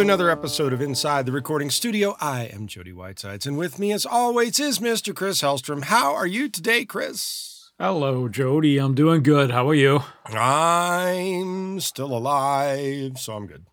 to 0.00 0.04
another 0.04 0.30
episode 0.30 0.72
of 0.72 0.80
Inside 0.80 1.26
the 1.26 1.32
Recording 1.32 1.68
Studio. 1.68 2.16
I 2.22 2.44
am 2.44 2.66
Jody 2.66 2.90
Whitesides, 2.90 3.44
and 3.44 3.58
with 3.58 3.78
me, 3.78 3.92
as 3.92 4.06
always, 4.06 4.58
is 4.58 4.78
Mr. 4.78 5.14
Chris 5.14 5.42
Hellstrom. 5.42 5.84
How 5.84 6.14
are 6.14 6.26
you 6.26 6.48
today, 6.48 6.86
Chris? 6.86 7.70
Hello, 7.78 8.26
Jody. 8.26 8.78
I'm 8.78 8.94
doing 8.94 9.22
good. 9.22 9.50
How 9.50 9.68
are 9.68 9.74
you? 9.74 10.00
I'm 10.24 11.80
still 11.80 12.16
alive, 12.16 13.18
so 13.18 13.34
I'm 13.34 13.46
good. 13.46 13.66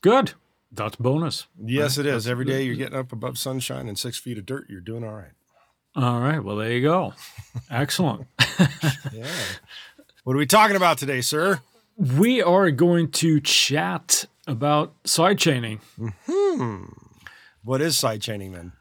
Good. 0.00 0.32
That's 0.72 0.96
bonus. 0.96 1.46
Yes, 1.56 1.96
it 1.96 2.06
is. 2.06 2.26
Every 2.26 2.44
day 2.44 2.64
you're 2.64 2.74
getting 2.74 2.98
up 2.98 3.12
above 3.12 3.38
sunshine 3.38 3.86
and 3.86 3.96
six 3.96 4.18
feet 4.18 4.38
of 4.38 4.46
dirt, 4.46 4.66
you're 4.68 4.80
doing 4.80 5.04
all 5.04 5.14
right. 5.14 5.32
All 5.94 6.18
right. 6.18 6.42
Well, 6.42 6.56
there 6.56 6.72
you 6.72 6.82
go. 6.82 7.14
Excellent. 7.70 8.26
Yeah. 9.12 9.28
What 10.24 10.34
are 10.34 10.38
we 10.38 10.46
talking 10.46 10.74
about 10.74 10.98
today, 10.98 11.20
sir? 11.20 11.60
we 11.96 12.42
are 12.42 12.70
going 12.70 13.10
to 13.10 13.40
chat 13.40 14.26
about 14.46 14.94
sidechaining. 15.04 15.80
Mm-hmm. 15.98 16.84
What 17.62 17.80
is 17.80 17.96
sidechaining 17.96 18.52
then? 18.52 18.72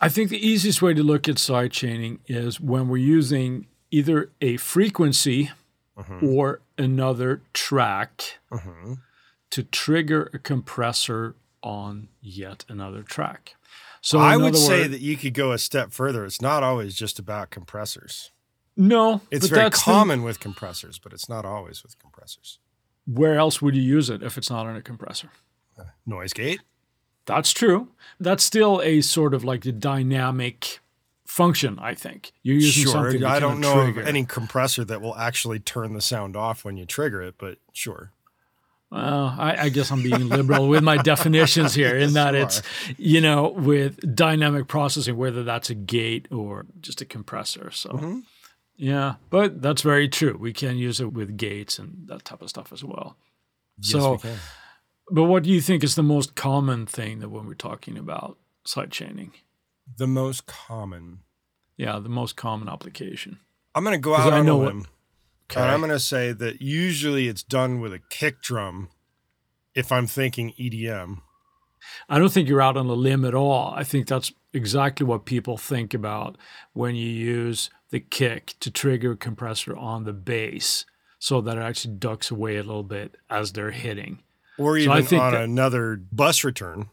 I 0.00 0.08
think 0.08 0.28
the 0.28 0.46
easiest 0.46 0.82
way 0.82 0.92
to 0.94 1.02
look 1.02 1.28
at 1.28 1.36
sidechaining 1.36 2.18
is 2.26 2.60
when 2.60 2.88
we're 2.88 2.98
using 2.98 3.66
either 3.90 4.30
a 4.40 4.56
frequency 4.58 5.50
mm-hmm. 5.96 6.26
or 6.26 6.60
another 6.76 7.40
track 7.52 8.38
mm-hmm. 8.52 8.94
to 9.50 9.62
trigger 9.62 10.30
a 10.34 10.38
compressor 10.38 11.36
on 11.62 12.08
yet 12.20 12.64
another 12.68 13.02
track. 13.02 13.54
So 14.02 14.18
I 14.18 14.36
would 14.36 14.48
other 14.48 14.58
say 14.58 14.82
word- 14.82 14.90
that 14.90 15.00
you 15.00 15.16
could 15.16 15.32
go 15.32 15.52
a 15.52 15.58
step 15.58 15.92
further. 15.92 16.26
It's 16.26 16.42
not 16.42 16.62
always 16.62 16.94
just 16.94 17.18
about 17.18 17.50
compressors. 17.50 18.32
no, 18.76 19.22
It's 19.30 19.46
very 19.46 19.62
that's 19.62 19.78
the- 19.78 19.84
common 19.84 20.22
with 20.22 20.40
compressors, 20.40 20.98
but 20.98 21.12
it's 21.14 21.28
not 21.28 21.46
always 21.46 21.82
with 21.82 21.98
compressors. 21.98 22.58
Where 23.06 23.36
else 23.36 23.60
would 23.62 23.74
you 23.76 23.82
use 23.82 24.10
it 24.10 24.22
if 24.22 24.36
it's 24.38 24.50
not 24.50 24.66
on 24.66 24.76
a 24.76 24.82
compressor? 24.82 25.30
Noise 26.06 26.32
gate. 26.32 26.60
That's 27.26 27.52
true. 27.52 27.88
That's 28.20 28.44
still 28.44 28.80
a 28.82 29.00
sort 29.00 29.32
of 29.34 29.44
like 29.44 29.62
the 29.62 29.72
dynamic 29.72 30.80
function, 31.26 31.78
I 31.80 31.94
think. 31.94 32.32
You're 32.42 32.56
using 32.56 32.84
Sure. 32.84 32.92
something 32.92 33.24
I 33.24 33.38
don't 33.40 33.60
know 33.60 33.82
trigger. 33.84 34.02
of 34.02 34.06
any 34.06 34.24
compressor 34.24 34.84
that 34.84 35.00
will 35.00 35.16
actually 35.16 35.58
turn 35.58 35.94
the 35.94 36.00
sound 36.02 36.36
off 36.36 36.64
when 36.64 36.76
you 36.76 36.84
trigger 36.84 37.22
it, 37.22 37.36
but 37.38 37.58
sure. 37.72 38.12
Well, 38.90 39.34
I, 39.38 39.56
I 39.62 39.68
guess 39.70 39.90
I'm 39.90 40.02
being 40.02 40.28
liberal 40.28 40.68
with 40.68 40.84
my 40.84 40.98
definitions 40.98 41.74
here, 41.74 41.96
in 42.04 42.12
that 42.12 42.34
it's, 42.34 42.62
you 42.96 43.20
know, 43.20 43.48
with 43.48 44.14
dynamic 44.14 44.68
processing, 44.68 45.16
whether 45.16 45.42
that's 45.42 45.70
a 45.70 45.74
gate 45.74 46.28
or 46.30 46.66
just 46.80 47.00
a 47.00 47.04
compressor. 47.04 47.70
So, 47.72 47.88
Mm-hmm. 47.90 48.18
Yeah, 48.76 49.14
but 49.30 49.62
that's 49.62 49.82
very 49.82 50.08
true. 50.08 50.36
We 50.38 50.52
can 50.52 50.76
use 50.76 51.00
it 51.00 51.12
with 51.12 51.36
gates 51.36 51.78
and 51.78 52.06
that 52.08 52.24
type 52.24 52.42
of 52.42 52.48
stuff 52.50 52.72
as 52.72 52.82
well. 52.84 53.16
Yes, 53.78 53.90
so, 53.92 54.12
we 54.12 54.18
can. 54.18 54.36
but 55.10 55.24
what 55.24 55.42
do 55.42 55.50
you 55.50 55.60
think 55.60 55.84
is 55.84 55.94
the 55.94 56.02
most 56.02 56.34
common 56.34 56.86
thing 56.86 57.20
that 57.20 57.28
when 57.28 57.46
we're 57.46 57.54
talking 57.54 57.96
about 57.98 58.38
sidechaining? 58.66 59.30
The 59.98 60.06
most 60.06 60.46
common. 60.46 61.20
Yeah, 61.76 61.98
the 61.98 62.08
most 62.08 62.36
common 62.36 62.68
application. 62.68 63.38
I'm 63.74 63.84
going 63.84 63.94
to 63.96 64.00
go 64.00 64.14
out 64.14 64.32
I 64.32 64.38
on 64.38 64.46
know 64.46 64.54
a 64.56 64.58
what- 64.64 64.66
limb. 64.74 64.86
And 65.54 65.64
I'm 65.66 65.80
going 65.80 65.90
to 65.92 66.00
say 66.00 66.32
that 66.32 66.62
usually 66.62 67.28
it's 67.28 67.42
done 67.42 67.78
with 67.78 67.92
a 67.92 68.00
kick 68.08 68.40
drum 68.40 68.88
if 69.74 69.92
I'm 69.92 70.06
thinking 70.06 70.54
EDM. 70.58 71.18
I 72.08 72.18
don't 72.18 72.32
think 72.32 72.48
you're 72.48 72.62
out 72.62 72.78
on 72.78 72.86
a 72.86 72.94
limb 72.94 73.24
at 73.26 73.34
all. 73.34 73.72
I 73.76 73.84
think 73.84 74.08
that's 74.08 74.32
exactly 74.54 75.04
what 75.06 75.26
people 75.26 75.58
think 75.58 75.92
about 75.92 76.36
when 76.72 76.94
you 76.96 77.06
use 77.08 77.68
the 77.94 78.00
kick 78.00 78.54
to 78.58 78.72
trigger 78.72 79.12
a 79.12 79.16
compressor 79.16 79.76
on 79.76 80.02
the 80.02 80.12
bass 80.12 80.84
so 81.20 81.40
that 81.40 81.56
it 81.56 81.60
actually 81.60 81.94
ducks 81.94 82.28
away 82.28 82.56
a 82.56 82.62
little 82.64 82.82
bit 82.82 83.14
as 83.30 83.52
they're 83.52 83.70
hitting. 83.70 84.18
Or 84.58 84.80
So 84.80 84.90
I 84.90 84.96
even 84.98 85.06
think 85.08 85.22
on 85.22 85.32
that- 85.32 85.44
another 85.44 86.02
bus 86.10 86.42
return 86.42 86.88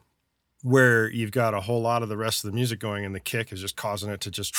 where 0.61 1.09
you've 1.09 1.31
got 1.31 1.55
a 1.55 1.61
whole 1.61 1.81
lot 1.81 2.03
of 2.03 2.09
the 2.09 2.17
rest 2.17 2.45
of 2.45 2.51
the 2.51 2.55
music 2.55 2.79
going 2.79 3.03
and 3.03 3.15
the 3.15 3.19
kick 3.19 3.51
is 3.51 3.59
just 3.61 3.75
causing 3.75 4.11
it 4.11 4.21
to 4.21 4.29
just 4.29 4.55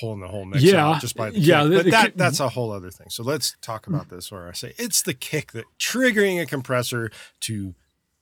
pulling 0.00 0.20
the 0.20 0.28
whole 0.28 0.46
mix 0.46 0.62
Yeah, 0.62 0.86
out 0.86 1.00
just 1.02 1.14
by 1.16 1.28
the 1.30 1.38
yeah, 1.38 1.62
kick. 1.62 1.70
the- 1.70 1.76
but 1.76 1.84
the 1.84 1.90
that, 1.90 2.16
that's 2.16 2.40
a 2.40 2.48
whole 2.48 2.72
other 2.72 2.90
thing. 2.90 3.10
So 3.10 3.22
let's 3.22 3.56
talk 3.60 3.86
about 3.86 4.08
this 4.08 4.32
where 4.32 4.48
I 4.48 4.52
say 4.52 4.72
it's 4.78 5.02
the 5.02 5.12
kick 5.12 5.52
that 5.52 5.64
triggering 5.78 6.40
a 6.40 6.46
compressor 6.46 7.10
to 7.40 7.74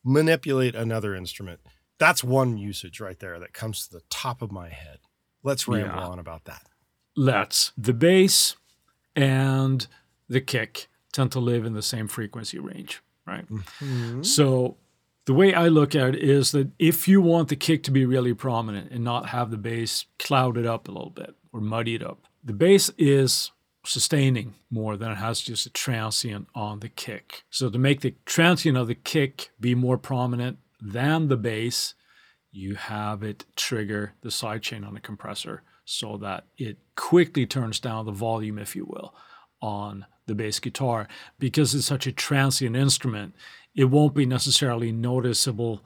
manipulate 0.05 0.75
another 0.75 1.15
instrument. 1.15 1.61
That's 1.99 2.25
one 2.25 2.59
usage 2.59 2.99
right 2.99 3.19
there 3.21 3.39
that 3.39 3.53
comes 3.53 3.87
to 3.87 3.93
the 3.95 4.03
top 4.11 4.43
of 4.43 4.51
my 4.51 4.69
head. 4.69 4.99
Let's 5.47 5.67
ramble 5.69 5.97
Yeah. 6.01 6.07
on 6.09 6.19
about 6.19 6.45
that. 6.45 6.67
Let's. 7.17 7.73
The 7.79 7.95
bass 7.95 8.57
and 9.15 9.87
the 10.29 10.41
kick 10.41 10.89
tend 11.13 11.33
to 11.33 11.41
live 11.41 11.65
in 11.65 11.73
the 11.73 11.83
same 11.83 12.09
frequency 12.09 12.59
range, 12.59 13.01
right? 13.27 13.49
Mm-hmm. 13.51 14.23
So 14.23 14.77
the 15.25 15.33
way 15.35 15.55
I 15.55 15.69
look 15.69 15.95
at 15.95 16.15
it 16.15 16.23
is 16.23 16.51
that 16.53 16.71
if 16.79 17.09
you 17.09 17.21
want 17.21 17.49
the 17.49 17.57
kick 17.57 17.83
to 17.85 17.91
be 17.91 18.05
really 18.05 18.35
prominent 18.35 18.91
and 18.91 19.05
not 19.05 19.29
have 19.31 19.51
the 19.51 19.57
bass 19.57 20.07
clouded 20.19 20.67
up 20.67 20.89
a 20.89 20.93
little 20.93 21.11
bit 21.11 21.35
or 21.53 21.61
muddied 21.61 22.03
up, 22.03 22.27
the 22.45 22.53
bass 22.53 22.91
is 22.99 23.53
sustaining 23.85 24.55
more 24.69 24.97
than 24.97 25.13
it 25.13 25.17
has 25.17 25.41
just 25.41 25.65
a 25.65 25.71
transient 25.71 26.49
on 26.57 26.81
the 26.81 26.89
kick. 26.89 27.45
So 27.51 27.71
to 27.71 27.79
make 27.79 28.01
the 28.01 28.17
transient 28.25 28.77
of 28.77 28.89
the 28.89 28.97
kick 28.97 29.51
be 29.61 29.77
more 29.77 29.97
prominent 29.97 30.59
than 30.83 31.29
the 31.29 31.37
bass, 31.37 31.95
you 32.57 32.75
have 32.75 33.23
it 33.23 33.45
trigger 33.55 34.15
the 34.23 34.31
sidechain 34.31 34.87
on 34.87 34.95
the 34.95 35.01
compressor 35.01 35.63
so 35.85 36.17
that 36.17 36.45
it 36.57 36.79
quickly 36.97 37.47
turns 37.47 37.79
down 37.79 38.07
the 38.07 38.13
volume, 38.13 38.59
if 38.59 38.75
you 38.75 38.85
will, 38.85 39.15
on 39.61 40.07
the 40.27 40.35
bass 40.35 40.59
guitar. 40.59 41.07
Because 41.39 41.75
it's 41.75 41.87
such 41.87 42.07
a 42.07 42.13
transient 42.13 42.75
instrument, 42.75 43.35
it 43.75 43.85
won't 43.85 44.15
be 44.15 44.27
necessarily 44.27 44.91
noticeable 44.91 45.83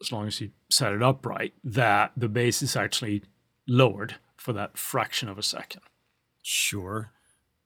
as 0.00 0.12
long 0.12 0.26
as 0.26 0.40
you 0.40 0.50
set 0.70 0.92
it 0.92 1.02
up 1.02 1.24
right 1.24 1.54
that 1.64 2.12
the 2.16 2.28
bass 2.28 2.62
is 2.62 2.76
actually 2.76 3.22
lowered 3.66 4.16
for 4.36 4.52
that 4.52 4.76
fraction 4.76 5.28
of 5.28 5.38
a 5.38 5.42
second. 5.42 5.80
Sure. 6.42 7.10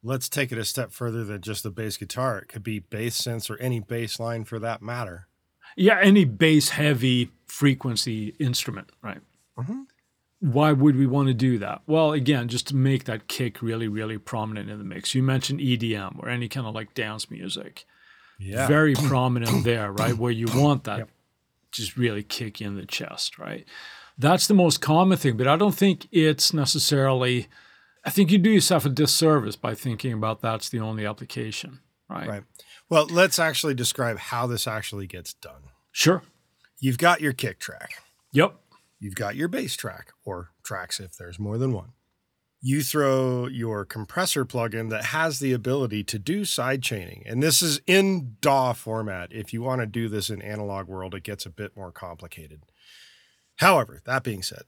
Let's 0.03 0.29
take 0.29 0.53
it 0.53 0.59
a 0.59 0.65
step 0.65 0.93
further 0.93 1.25
than 1.25 1.43
just 1.43 1.65
the 1.65 1.71
bass 1.71 1.97
guitar. 1.97 2.39
It 2.39 2.49
could 2.49 2.63
be 2.63 2.79
bass 2.79 3.21
synths 3.21 3.51
or 3.51 3.59
any 3.59 3.81
bass 3.81 4.21
line 4.21 4.45
for 4.45 4.59
that 4.61 4.81
matter. 4.81 5.28
Yeah, 5.77 5.99
any 6.01 6.25
bass 6.25 6.71
heavy 6.71 7.31
frequency 7.47 8.29
instrument, 8.39 8.91
right? 9.03 9.21
Mhm. 9.59 9.87
Why 10.41 10.73
would 10.73 10.97
we 10.97 11.07
want 11.07 11.29
to 11.29 11.35
do 11.35 11.59
that? 11.59 11.83
Well, 11.87 12.13
again, 12.13 12.49
just 12.49 12.69
to 12.69 12.77
make 12.77 13.05
that 13.05 13.27
kick 13.27 13.61
really, 13.61 13.89
really 13.89 14.19
prominent 14.19 14.71
in 14.71 14.79
the 14.79 14.85
mix. 14.85 15.15
You 15.15 15.23
mentioned 15.23 15.61
EDM 15.61 16.17
or 16.21 16.29
any 16.29 16.49
kind 16.49 16.67
of 16.67 16.75
like 16.75 16.95
dance 16.95 17.31
music. 17.31 17.85
Yeah. 18.39 18.69
Very 18.69 18.95
prominent 19.09 19.65
there, 19.65 19.91
right? 19.91 20.17
Where 20.17 20.31
you 20.31 20.47
want 20.55 20.85
that 20.85 21.09
just 21.73 21.97
really 21.97 22.23
kick 22.23 22.61
in 22.61 22.77
the 22.77 22.87
chest, 22.87 23.39
right? 23.39 23.67
That's 24.17 24.47
the 24.47 24.55
most 24.55 24.81
common 24.81 25.19
thing, 25.19 25.37
but 25.37 25.47
I 25.47 25.57
don't 25.57 25.75
think 25.75 26.07
it's 26.11 26.53
necessarily, 26.53 27.49
I 28.05 28.11
think 28.11 28.31
you 28.31 28.39
do 28.39 28.51
yourself 28.51 28.85
a 28.85 28.89
disservice 28.89 29.57
by 29.57 29.75
thinking 29.75 30.13
about 30.13 30.41
that's 30.41 30.69
the 30.69 30.81
only 30.81 31.05
application, 31.05 31.81
right? 32.09 32.29
Right. 32.29 32.43
Well, 32.89 33.07
let's 33.07 33.39
actually 33.39 33.75
describe 33.75 34.19
how 34.19 34.47
this 34.47 34.67
actually 34.67 35.07
gets 35.07 35.35
done. 35.35 35.63
Sure. 35.93 36.23
You've 36.81 36.99
got 36.99 37.21
your 37.21 37.33
kick 37.33 37.59
track, 37.59 38.03
Yep. 38.33 38.55
you've 39.01 39.15
got 39.17 39.37
your 39.37 39.49
bass 39.49 39.77
track, 39.77 40.13
or 40.25 40.51
tracks 40.63 41.01
if 41.01 41.17
there's 41.17 41.39
more 41.39 41.59
than 41.59 41.73
one. 41.73 41.93
You 42.61 42.83
throw 42.83 43.47
your 43.47 43.85
compressor 43.85 44.45
plugin 44.45 44.91
that 44.91 45.07
has 45.07 45.39
the 45.39 45.53
ability 45.53 46.03
to 46.05 46.19
do 46.19 46.45
side 46.45 46.83
chaining. 46.83 47.23
And 47.27 47.43
this 47.43 47.63
is 47.63 47.81
in 47.87 48.37
DAW 48.41 48.73
format. 48.73 49.33
If 49.33 49.53
you 49.53 49.63
want 49.63 49.81
to 49.81 49.87
do 49.87 50.09
this 50.09 50.29
in 50.31 50.43
analog 50.43 50.89
world, 50.89 51.15
it 51.15 51.23
gets 51.23 51.47
a 51.47 51.51
bit 51.51 51.77
more 51.77 51.93
complicated. 51.93 52.63
However, 53.57 54.01
that 54.07 54.25
being 54.25 54.43
said, 54.43 54.63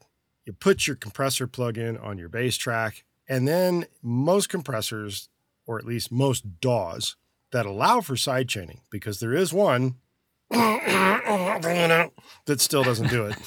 you 0.45 0.53
put 0.53 0.87
your 0.87 0.95
compressor 0.95 1.47
plugin 1.47 2.01
on 2.01 2.17
your 2.17 2.29
bass 2.29 2.55
track, 2.55 3.03
and 3.27 3.47
then 3.47 3.85
most 4.01 4.47
compressors, 4.49 5.29
or 5.65 5.77
at 5.77 5.85
least 5.85 6.11
most 6.11 6.59
DAWs, 6.61 7.15
that 7.51 7.65
allow 7.65 8.01
for 8.01 8.15
side 8.15 8.47
chaining, 8.47 8.81
because 8.89 9.19
there 9.19 9.33
is 9.33 9.53
one 9.53 9.95
that 10.51 12.11
still 12.57 12.83
doesn't 12.83 13.09
do 13.09 13.25
it. 13.25 13.37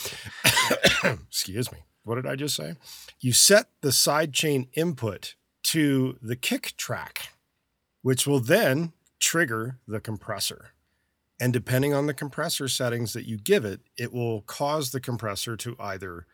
Excuse 1.28 1.70
me. 1.72 1.78
What 2.04 2.16
did 2.16 2.26
I 2.26 2.36
just 2.36 2.54
say? 2.54 2.74
You 3.20 3.32
set 3.32 3.66
the 3.80 3.88
sidechain 3.88 4.68
input 4.74 5.34
to 5.64 6.18
the 6.20 6.36
kick 6.36 6.74
track, 6.76 7.30
which 8.02 8.26
will 8.26 8.40
then 8.40 8.92
trigger 9.18 9.78
the 9.86 10.00
compressor. 10.00 10.70
And 11.40 11.52
depending 11.52 11.92
on 11.92 12.06
the 12.06 12.14
compressor 12.14 12.68
settings 12.68 13.12
that 13.14 13.26
you 13.26 13.38
give 13.38 13.64
it, 13.64 13.80
it 13.96 14.12
will 14.12 14.42
cause 14.42 14.90
the 14.90 15.00
compressor 15.00 15.56
to 15.56 15.76
either 15.80 16.26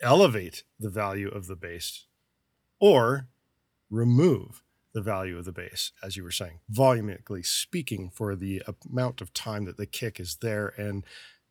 elevate 0.00 0.64
the 0.80 0.90
value 0.90 1.28
of 1.28 1.46
the 1.46 1.56
bass 1.56 2.06
or 2.80 3.28
remove 3.90 4.62
the 4.94 5.02
value 5.02 5.36
of 5.36 5.44
the 5.44 5.52
bass, 5.52 5.92
as 6.02 6.16
you 6.16 6.22
were 6.22 6.30
saying, 6.30 6.60
volumically 6.70 7.42
speaking, 7.42 8.10
for 8.14 8.34
the 8.34 8.62
amount 8.88 9.20
of 9.20 9.34
time 9.34 9.64
that 9.64 9.76
the 9.76 9.86
kick 9.86 10.18
is 10.18 10.36
there 10.36 10.68
and 10.78 11.04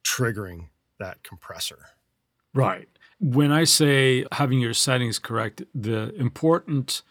triggering 0.03 0.69
that 0.97 1.23
compressor. 1.23 1.87
Right. 2.53 2.87
When 3.19 3.51
I 3.51 3.65
say 3.65 4.25
having 4.31 4.59
your 4.59 4.73
settings 4.73 5.19
correct, 5.19 5.63
the 5.75 6.15
important 6.15 7.01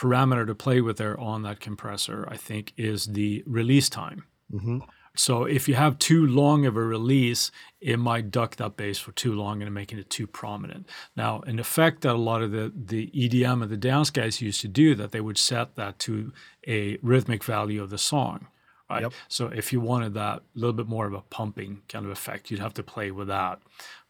parameter 0.00 0.46
to 0.46 0.54
play 0.54 0.80
with 0.80 0.98
there 0.98 1.18
on 1.18 1.42
that 1.42 1.60
compressor, 1.60 2.28
I 2.30 2.36
think, 2.36 2.72
is 2.76 3.06
the 3.06 3.42
release 3.46 3.88
time. 3.88 4.24
Mm-hmm. 4.52 4.78
So 5.18 5.44
if 5.44 5.68
you 5.68 5.74
have 5.74 5.98
too 5.98 6.26
long 6.26 6.66
of 6.66 6.76
a 6.76 6.82
release, 6.82 7.50
it 7.80 7.98
might 7.98 8.30
duck 8.30 8.56
that 8.56 8.76
bass 8.76 8.98
for 8.98 9.12
too 9.12 9.32
long 9.32 9.62
and 9.62 9.72
making 9.72 9.98
it 9.98 10.10
too 10.10 10.26
prominent. 10.26 10.88
Now, 11.16 11.40
an 11.46 11.58
effect 11.58 12.02
that 12.02 12.14
a 12.14 12.18
lot 12.18 12.42
of 12.42 12.52
the, 12.52 12.72
the 12.74 13.10
EDM 13.14 13.62
and 13.62 13.70
the 13.70 13.76
dance 13.76 14.10
guys 14.10 14.42
used 14.42 14.60
to 14.62 14.68
do 14.68 14.94
that 14.94 15.12
they 15.12 15.20
would 15.20 15.38
set 15.38 15.76
that 15.76 15.98
to 16.00 16.32
a 16.66 16.98
rhythmic 17.02 17.44
value 17.44 17.82
of 17.82 17.90
the 17.90 17.98
song. 17.98 18.48
Right. 18.88 19.02
Yep. 19.02 19.12
So 19.28 19.48
if 19.48 19.72
you 19.72 19.80
wanted 19.80 20.14
that 20.14 20.38
a 20.38 20.42
little 20.54 20.72
bit 20.72 20.86
more 20.86 21.06
of 21.06 21.12
a 21.12 21.20
pumping 21.22 21.82
kind 21.88 22.04
of 22.04 22.12
effect, 22.12 22.50
you'd 22.50 22.60
have 22.60 22.74
to 22.74 22.84
play 22.84 23.10
with 23.10 23.26
that. 23.28 23.60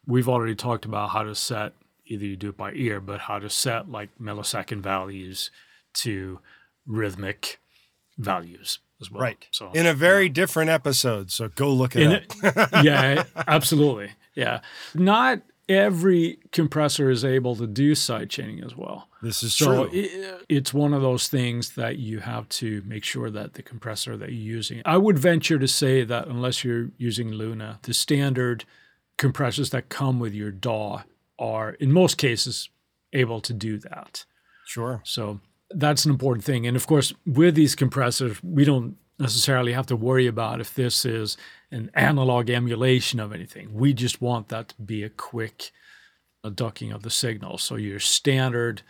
We've 0.06 0.28
already 0.28 0.54
talked 0.54 0.84
about 0.84 1.10
how 1.10 1.22
to 1.22 1.34
set 1.34 1.72
either 2.04 2.26
you 2.26 2.36
do 2.36 2.50
it 2.50 2.56
by 2.56 2.72
ear, 2.74 3.00
but 3.00 3.20
how 3.20 3.38
to 3.38 3.48
set 3.48 3.90
like 3.90 4.10
millisecond 4.20 4.80
values 4.80 5.50
to 5.94 6.40
rhythmic 6.86 7.58
values 8.18 8.78
as 9.00 9.10
well. 9.10 9.22
Right. 9.22 9.46
So 9.50 9.70
In 9.72 9.86
a 9.86 9.94
very 9.94 10.28
different 10.28 10.70
episode. 10.70 11.30
So 11.30 11.48
go 11.48 11.70
look 11.72 11.96
it 11.96 12.02
in 12.02 12.12
up. 12.12 12.22
it, 12.42 12.84
yeah, 12.84 13.24
absolutely. 13.48 14.10
Yeah. 14.34 14.60
Not 14.94 15.42
every 15.68 16.38
compressor 16.52 17.10
is 17.10 17.24
able 17.24 17.56
to 17.56 17.66
do 17.66 17.94
side 17.94 18.30
chaining 18.30 18.62
as 18.62 18.76
well. 18.76 19.08
This 19.20 19.42
is 19.42 19.52
So 19.54 19.88
true. 19.88 20.00
i 20.00 20.38
it's 20.48 20.72
one 20.72 20.94
of 20.94 21.02
those 21.02 21.26
things 21.28 21.74
that 21.74 21.98
you 21.98 22.20
have 22.20 22.48
to 22.50 22.82
make 22.86 23.02
sure 23.02 23.30
that 23.30 23.54
the 23.54 23.62
compressor 23.62 24.16
that 24.16 24.30
you're 24.30 24.54
using. 24.56 24.80
I 24.84 24.96
would 24.96 25.18
venture 25.18 25.58
to 25.58 25.66
say 25.66 26.04
that 26.04 26.28
unless 26.28 26.62
you're 26.64 26.90
using 26.98 27.30
Luna, 27.32 27.80
the 27.82 27.94
standard 27.94 28.64
compressors 29.18 29.70
that 29.70 29.88
come 29.88 30.20
with 30.20 30.34
your 30.34 30.50
DAW 30.52 31.02
are 31.38 31.70
in 31.72 31.90
most 31.92 32.16
cases 32.16 32.70
able 33.12 33.40
to 33.40 33.52
do 33.52 33.78
that. 33.78 34.24
sure. 34.66 35.00
So 35.04 35.40
that's 35.70 36.04
an 36.04 36.10
important 36.10 36.44
thing. 36.44 36.66
And 36.66 36.76
of 36.76 36.86
course, 36.86 37.12
with 37.24 37.54
these 37.54 37.74
compressors, 37.74 38.42
we 38.42 38.64
don't 38.64 38.96
necessarily 39.18 39.72
have 39.72 39.86
to 39.86 39.96
worry 39.96 40.26
about 40.26 40.60
if 40.60 40.74
this 40.74 41.04
is 41.04 41.36
an 41.70 41.90
analog 41.94 42.50
emulation 42.50 43.18
of 43.18 43.32
anything. 43.32 43.74
We 43.74 43.92
just 43.92 44.20
want 44.20 44.48
that 44.48 44.68
to 44.68 44.82
be 44.82 45.02
a 45.02 45.08
quick 45.08 45.72
uh, 46.44 46.50
ducking 46.50 46.92
of 46.92 47.02
the 47.02 47.10
signal. 47.10 47.58
So 47.58 47.76
your 47.76 47.98
standard 47.98 48.82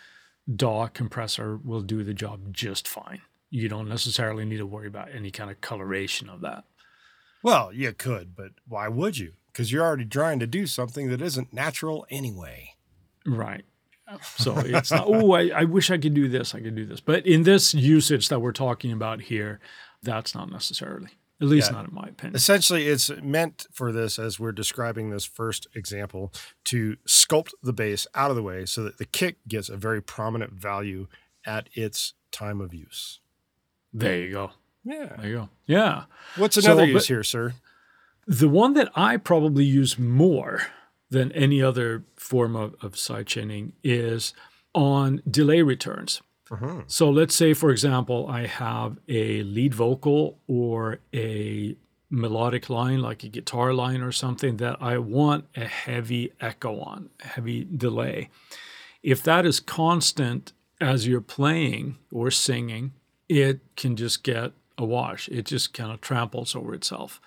DAW 0.55 0.89
compressor 0.89 1.57
will 1.57 1.81
do 1.81 2.05
the 2.05 2.15
job 2.15 2.53
just 2.53 2.87
fine. 2.87 3.23
You 3.51 3.69
don't 3.69 3.89
necessarily 3.89 4.45
need 4.45 4.59
to 4.59 4.67
worry 4.67 4.89
about 4.89 5.15
any 5.15 5.31
kind 5.31 5.51
of 5.51 5.61
coloration 5.61 6.29
of 6.29 6.41
that. 6.43 6.65
Well, 7.43 7.73
you 7.73 7.93
could, 7.93 8.35
but 8.35 8.53
why 8.67 8.89
would 8.89 9.19
you? 9.19 9.35
Because 9.53 9.71
you're 9.71 9.85
already 9.85 10.05
trying 10.05 10.41
to 10.41 10.47
do 10.47 10.67
something 10.67 11.09
that 11.11 11.23
isn't 11.23 11.53
natural 11.53 12.07
anyway. 12.11 12.75
Right. 13.25 13.65
So 14.37 14.57
it's 14.59 14.91
not, 14.93 15.05
oh, 15.07 15.33
I, 15.33 15.49
I 15.49 15.65
wish 15.65 15.91
I 15.91 15.99
could 15.99 16.15
do 16.15 16.29
this, 16.29 16.55
I 16.55 16.61
could 16.61 16.77
do 16.77 16.87
this. 16.87 17.01
But 17.01 17.27
in 17.27 17.43
this 17.43 17.75
usage 17.75 18.29
that 18.29 18.41
we're 18.41 18.53
talking 18.53 18.93
about 18.93 19.21
here, 19.23 19.59
that's 20.03 20.35
not 20.35 20.51
necessarily, 20.51 21.09
at 21.41 21.49
least 21.49 21.71
Yeah. 21.71 21.77
not 21.79 21.89
in 21.89 21.95
my 21.95 22.09
opinion. 22.09 22.37
Essentially, 22.37 22.87
it's 22.87 23.11
meant 23.23 23.67
for 23.73 23.91
this, 23.93 24.19
as 24.19 24.39
we're 24.39 24.53
describing 24.53 25.11
this 25.11 25.25
first 25.25 25.67
example, 25.75 26.33
to 26.67 26.97
sculpt 27.07 27.51
the 27.63 27.73
bass 27.73 28.07
out 28.15 28.31
of 28.31 28.37
the 28.37 28.43
way 28.43 28.65
so 28.65 28.85
that 28.85 28.99
the 28.99 29.05
kick 29.07 29.37
gets 29.49 29.69
a 29.69 29.77
very 29.77 30.01
prominent 30.01 30.53
value 30.53 31.09
at 31.45 31.69
its 31.75 32.15
time 32.31 32.61
of 32.61 32.73
use. 32.73 33.21
There 33.93 34.19
you 34.19 34.31
go. 34.33 34.51
Yeah. 34.85 35.17
There 35.19 35.27
you 35.29 35.35
go. 35.37 35.49
Yeah. 35.67 36.05
What's 36.37 36.57
another 36.57 36.83
but- 36.83 36.89
use 36.91 37.09
here, 37.09 37.23
sir? 37.25 37.55
The 38.29 38.49
one 38.49 38.75
that 38.75 38.91
I 38.97 39.17
probably 39.19 39.65
use 39.65 39.99
more 39.99 40.63
than 41.11 41.33
any 41.33 41.63
other 41.63 42.05
form 42.17 42.57
of, 42.57 42.75
of 42.83 42.93
sidechaining 42.93 43.73
is 43.83 44.35
on 44.75 45.23
delay 45.29 45.63
returns. 45.63 46.21
Uh-huh. 46.51 46.83
So 46.87 47.11
let's 47.11 47.35
say, 47.35 47.55
for 47.55 47.71
example, 47.71 48.27
I 48.29 48.47
have 48.47 48.99
a 49.09 49.43
lead 49.43 49.75
vocal 49.75 50.39
or 50.47 51.01
a 51.15 51.77
melodic 52.09 52.71
line, 52.71 53.01
like 53.01 53.25
a 53.25 53.29
guitar 53.29 53.73
line 53.73 54.01
or 54.01 54.13
something, 54.13 54.59
that 54.59 54.77
I 54.81 54.99
want 54.99 55.47
a 55.57 55.65
heavy 55.65 56.33
echo 56.41 56.81
on, 56.81 57.11
a 57.25 57.29
heavy 57.29 57.67
delay. 57.77 58.31
If 59.03 59.23
that 59.25 59.45
is 59.45 59.59
constant 59.61 60.53
as 60.81 61.07
you're 61.07 61.21
playing 61.21 61.97
or 62.13 62.31
singing, 62.31 62.93
it 63.29 63.61
can 63.77 63.97
just 63.97 64.23
get 64.23 64.53
a 64.79 64.85
wash. 64.85 65.29
It 65.29 65.47
just 65.47 65.75
kind 65.75 65.91
of 65.91 66.01
tramples 66.01 66.55
over 66.55 66.75
itself. 66.75 67.21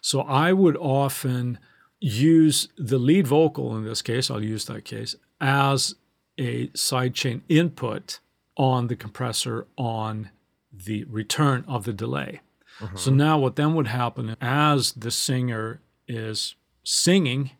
So 0.00 0.20
I 0.20 0.52
would 0.52 0.76
often 0.76 1.58
use 2.04 2.68
the 2.76 2.98
lead 2.98 3.26
vocal 3.26 3.74
in 3.74 3.84
this 3.84 4.02
case, 4.02 4.30
I'll 4.30 4.44
use 4.44 4.66
that 4.66 4.84
case, 4.84 5.16
as 5.40 5.94
a 6.38 6.68
sidechain 6.68 7.40
input 7.48 8.20
on 8.56 8.88
the 8.88 8.96
compressor 8.96 9.66
on 9.78 10.30
the 10.70 11.04
return 11.04 11.64
of 11.66 11.84
the 11.84 11.94
delay. 11.94 12.40
Uh-huh. 12.80 12.96
So 12.96 13.10
now 13.10 13.38
what 13.38 13.56
then 13.56 13.74
would 13.74 13.86
happen 13.86 14.36
as 14.40 14.92
the 14.92 15.10
singer 15.10 15.80
is 16.06 16.56
singing, 16.82 17.52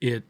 it 0.00 0.24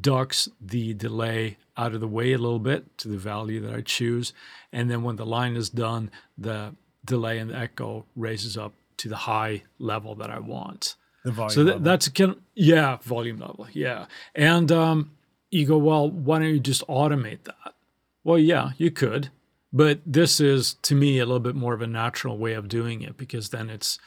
ducks 0.00 0.48
the 0.60 0.94
delay 0.94 1.56
out 1.76 1.94
of 1.94 2.00
the 2.00 2.08
way 2.08 2.32
a 2.32 2.38
little 2.38 2.60
bit 2.60 2.96
to 2.98 3.08
the 3.08 3.18
value 3.18 3.60
that 3.60 3.74
I 3.74 3.80
choose. 3.80 4.32
And 4.72 4.88
then 4.88 5.02
when 5.02 5.16
the 5.16 5.26
line 5.26 5.56
is 5.56 5.68
done, 5.68 6.10
the 6.38 6.74
delay 7.04 7.38
and 7.38 7.50
the 7.50 7.56
echo 7.56 8.04
raises 8.14 8.56
up 8.56 8.72
to 8.98 9.08
the 9.08 9.16
high 9.16 9.64
level 9.78 10.14
that 10.14 10.30
I 10.30 10.38
want. 10.38 10.94
The 11.26 11.32
volume. 11.32 11.50
So 11.50 11.62
level. 11.62 11.80
that's 11.80 12.08
kind 12.08 12.30
of, 12.30 12.38
yeah, 12.54 12.98
volume 13.02 13.40
level. 13.40 13.66
Yeah. 13.72 14.06
And 14.36 14.70
um, 14.70 15.10
you 15.50 15.66
go, 15.66 15.76
well, 15.76 16.08
why 16.08 16.38
don't 16.38 16.50
you 16.50 16.60
just 16.60 16.86
automate 16.86 17.42
that? 17.42 17.74
Well, 18.22 18.38
yeah, 18.38 18.70
you 18.78 18.92
could. 18.92 19.30
But 19.72 19.98
this 20.06 20.38
is, 20.38 20.74
to 20.82 20.94
me, 20.94 21.18
a 21.18 21.26
little 21.26 21.40
bit 21.40 21.56
more 21.56 21.74
of 21.74 21.82
a 21.82 21.86
natural 21.88 22.38
way 22.38 22.52
of 22.52 22.68
doing 22.68 23.02
it 23.02 23.16
because 23.16 23.50
then 23.50 23.70
it's, 23.70 23.98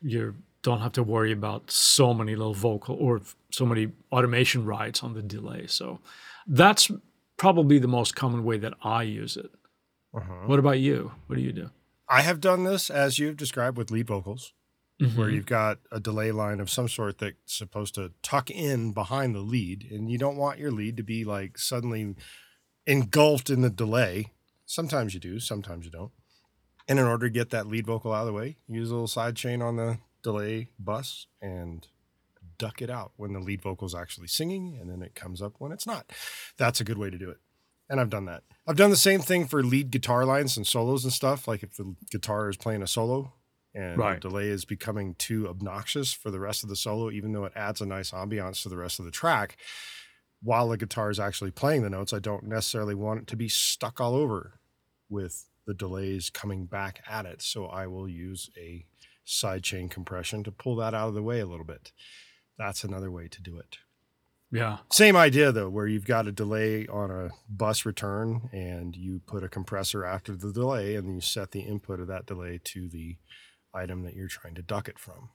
you 0.00 0.34
don't 0.62 0.80
have 0.80 0.92
to 0.92 1.02
worry 1.02 1.30
about 1.30 1.70
so 1.70 2.14
many 2.14 2.34
little 2.34 2.54
vocal 2.54 2.96
or 2.96 3.20
so 3.50 3.66
many 3.66 3.92
automation 4.10 4.64
rides 4.64 5.02
on 5.02 5.12
the 5.12 5.20
delay. 5.20 5.66
So 5.66 6.00
that's 6.46 6.90
probably 7.36 7.78
the 7.78 7.86
most 7.86 8.16
common 8.16 8.44
way 8.44 8.56
that 8.56 8.72
I 8.82 9.02
use 9.02 9.36
it. 9.36 9.50
Uh-huh. 10.14 10.46
What 10.46 10.58
about 10.58 10.78
you? 10.78 11.12
What 11.26 11.36
do 11.36 11.42
you 11.42 11.52
do? 11.52 11.68
I 12.08 12.22
have 12.22 12.40
done 12.40 12.64
this 12.64 12.88
as 12.88 13.18
you've 13.18 13.36
described 13.36 13.76
with 13.76 13.90
lead 13.90 14.06
vocals, 14.06 14.54
where 15.16 15.28
Mhm. 15.28 15.32
you've 15.34 15.46
got 15.46 15.78
a 15.90 15.98
delay 16.00 16.30
line 16.32 16.60
of 16.60 16.70
some 16.70 16.88
sort 16.88 17.18
that's 17.18 17.36
supposed 17.46 17.94
to 17.96 18.12
tuck 18.22 18.50
in 18.50 18.92
behind 18.92 19.34
the 19.34 19.40
lead, 19.40 19.88
and 19.90 20.10
you 20.10 20.18
don't 20.18 20.36
want 20.36 20.58
your 20.58 20.70
lead 20.70 20.96
to 20.96 21.02
be 21.02 21.24
like 21.24 21.58
suddenly 21.58 22.14
engulfed 22.86 23.50
in 23.50 23.60
the 23.62 23.70
delay. 23.70 24.32
Sometimes 24.66 25.14
you 25.14 25.20
do, 25.20 25.38
sometimes 25.40 25.84
you 25.84 25.90
don't. 25.90 26.12
And 26.88 26.98
in 26.98 27.04
order 27.06 27.26
to 27.26 27.32
get 27.32 27.50
that 27.50 27.66
lead 27.66 27.86
vocal 27.86 28.12
out 28.12 28.22
of 28.22 28.26
the 28.26 28.32
way, 28.32 28.56
use 28.66 28.90
a 28.90 28.94
little 28.94 29.06
side 29.08 29.36
chain 29.36 29.62
on 29.62 29.76
the 29.76 29.98
delay 30.22 30.70
bus 30.78 31.26
and 31.40 31.86
duck 32.58 32.80
it 32.82 32.90
out 32.90 33.12
when 33.16 33.32
the 33.32 33.40
lead 33.40 33.60
vocal 33.62 33.86
is 33.86 33.94
actually 33.94 34.28
singing, 34.28 34.76
and 34.80 34.88
then 34.90 35.02
it 35.02 35.14
comes 35.14 35.40
up 35.42 35.54
when 35.58 35.72
it's 35.72 35.86
not. 35.86 36.12
That's 36.56 36.80
a 36.80 36.84
good 36.84 36.98
way 36.98 37.10
to 37.10 37.18
do 37.18 37.30
it. 37.30 37.38
And 37.88 38.00
I've 38.00 38.10
done 38.10 38.24
that. 38.26 38.44
I've 38.66 38.76
done 38.76 38.90
the 38.90 38.96
same 38.96 39.20
thing 39.20 39.46
for 39.46 39.62
lead 39.62 39.90
guitar 39.90 40.24
lines 40.24 40.56
and 40.56 40.66
solos 40.66 41.04
and 41.04 41.12
stuff. 41.12 41.46
Like 41.46 41.62
if 41.62 41.76
the 41.76 41.94
guitar 42.10 42.48
is 42.48 42.56
playing 42.56 42.82
a 42.82 42.86
solo 42.86 43.34
and 43.74 43.98
Right. 43.98 44.20
the 44.20 44.28
delay 44.28 44.48
is 44.48 44.64
becoming 44.64 45.14
too 45.14 45.48
obnoxious 45.48 46.12
for 46.12 46.30
the 46.30 46.40
rest 46.40 46.62
of 46.62 46.68
the 46.68 46.76
solo, 46.76 47.10
even 47.10 47.32
though 47.32 47.44
it 47.44 47.52
adds 47.56 47.80
a 47.80 47.86
nice 47.86 48.10
ambiance 48.10 48.62
to 48.62 48.68
the 48.68 48.76
rest 48.76 48.98
of 48.98 49.04
the 49.04 49.10
track, 49.10 49.56
while 50.42 50.68
the 50.68 50.76
guitar 50.76 51.10
is 51.10 51.20
actually 51.20 51.50
playing 51.52 51.82
the 51.82 51.90
notes, 51.90 52.12
I 52.12 52.18
don't 52.18 52.44
necessarily 52.44 52.94
want 52.94 53.20
it 53.20 53.26
to 53.28 53.36
be 53.36 53.48
stuck 53.48 54.00
all 54.00 54.14
over 54.14 54.58
with 55.08 55.48
the 55.66 55.74
delays 55.74 56.30
coming 56.30 56.66
back 56.66 57.02
at 57.08 57.26
it. 57.26 57.40
So 57.42 57.66
I 57.66 57.86
will 57.86 58.08
use 58.08 58.50
a 58.56 58.84
sidechain 59.26 59.88
compression 59.90 60.42
to 60.44 60.50
pull 60.50 60.74
that 60.76 60.94
out 60.94 61.08
of 61.08 61.14
the 61.14 61.22
way 61.22 61.38
a 61.40 61.46
little 61.46 61.64
bit. 61.64 61.92
That's 62.58 62.82
another 62.84 63.10
way 63.10 63.28
to 63.28 63.40
do 63.40 63.56
it. 63.58 63.78
Yeah. 64.50 64.78
Same 64.90 65.16
idea 65.16 65.50
though, 65.52 65.70
where 65.70 65.86
you've 65.86 66.04
got 66.06 66.26
a 66.26 66.32
delay 66.32 66.86
on 66.88 67.10
a 67.10 67.30
bus 67.48 67.86
return 67.86 68.50
and 68.52 68.94
you 68.94 69.20
put 69.26 69.44
a 69.44 69.48
compressor 69.48 70.04
after 70.04 70.36
the 70.36 70.52
delay 70.52 70.96
and 70.96 71.14
you 71.14 71.20
set 71.20 71.52
the 71.52 71.60
input 71.60 72.00
of 72.00 72.08
that 72.08 72.26
delay 72.26 72.60
to 72.64 72.88
the 72.88 73.16
item 73.74 74.02
that 74.04 74.14
you're 74.14 74.28
trying 74.28 74.54
to 74.54 74.62
duck 74.62 74.88
it 74.88 74.98
from. 74.98 75.30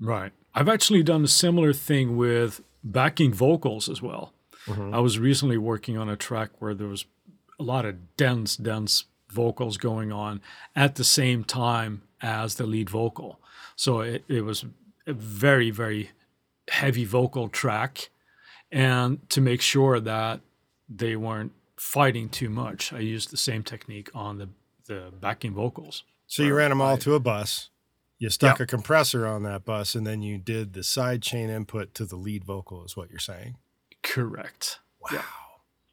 Right. 0.00 0.32
I've 0.54 0.68
actually 0.68 1.02
done 1.02 1.24
a 1.24 1.28
similar 1.28 1.72
thing 1.72 2.16
with 2.16 2.60
backing 2.82 3.32
vocals 3.32 3.88
as 3.88 4.02
well. 4.02 4.32
Mm-hmm. 4.66 4.94
I 4.94 5.00
was 5.00 5.18
recently 5.18 5.58
working 5.58 5.96
on 5.98 6.08
a 6.08 6.16
track 6.16 6.50
where 6.58 6.74
there 6.74 6.86
was 6.86 7.04
a 7.58 7.62
lot 7.62 7.84
of 7.84 8.16
dense, 8.16 8.56
dense 8.56 9.04
vocals 9.30 9.76
going 9.76 10.12
on 10.12 10.40
at 10.74 10.94
the 10.94 11.04
same 11.04 11.44
time 11.44 12.02
as 12.22 12.54
the 12.54 12.66
lead 12.66 12.88
vocal. 12.88 13.40
So 13.76 14.00
it, 14.00 14.24
it 14.28 14.42
was 14.42 14.64
a 15.06 15.12
very, 15.12 15.70
very 15.70 16.10
heavy 16.68 17.04
vocal 17.04 17.48
track. 17.48 18.10
And 18.72 19.28
to 19.30 19.40
make 19.40 19.60
sure 19.60 20.00
that 20.00 20.40
they 20.88 21.16
weren't 21.16 21.52
fighting 21.76 22.28
too 22.28 22.48
much, 22.48 22.92
I 22.92 23.00
used 23.00 23.30
the 23.30 23.36
same 23.36 23.62
technique 23.62 24.10
on 24.14 24.38
the, 24.38 24.48
the 24.86 25.12
backing 25.20 25.52
vocals. 25.52 26.04
So 26.26 26.42
you 26.42 26.54
ran 26.54 26.70
them 26.70 26.80
all 26.80 26.96
to 26.98 27.14
a 27.14 27.20
bus. 27.20 27.70
You 28.18 28.30
stuck 28.30 28.58
Yeah. 28.58 28.64
a 28.64 28.66
compressor 28.66 29.26
on 29.26 29.42
that 29.42 29.64
bus 29.64 29.94
and 29.94 30.06
then 30.06 30.22
you 30.22 30.38
did 30.38 30.72
the 30.72 30.82
side 30.82 31.22
chain 31.22 31.50
input 31.50 31.94
to 31.94 32.04
the 32.06 32.16
lead 32.16 32.44
vocal 32.44 32.84
is 32.84 32.96
what 32.96 33.10
you're 33.10 33.18
saying. 33.18 33.56
Correct. 34.02 34.78
Wow. 35.00 35.08
Yeah. 35.12 35.22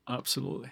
Absolutely. 0.07 0.71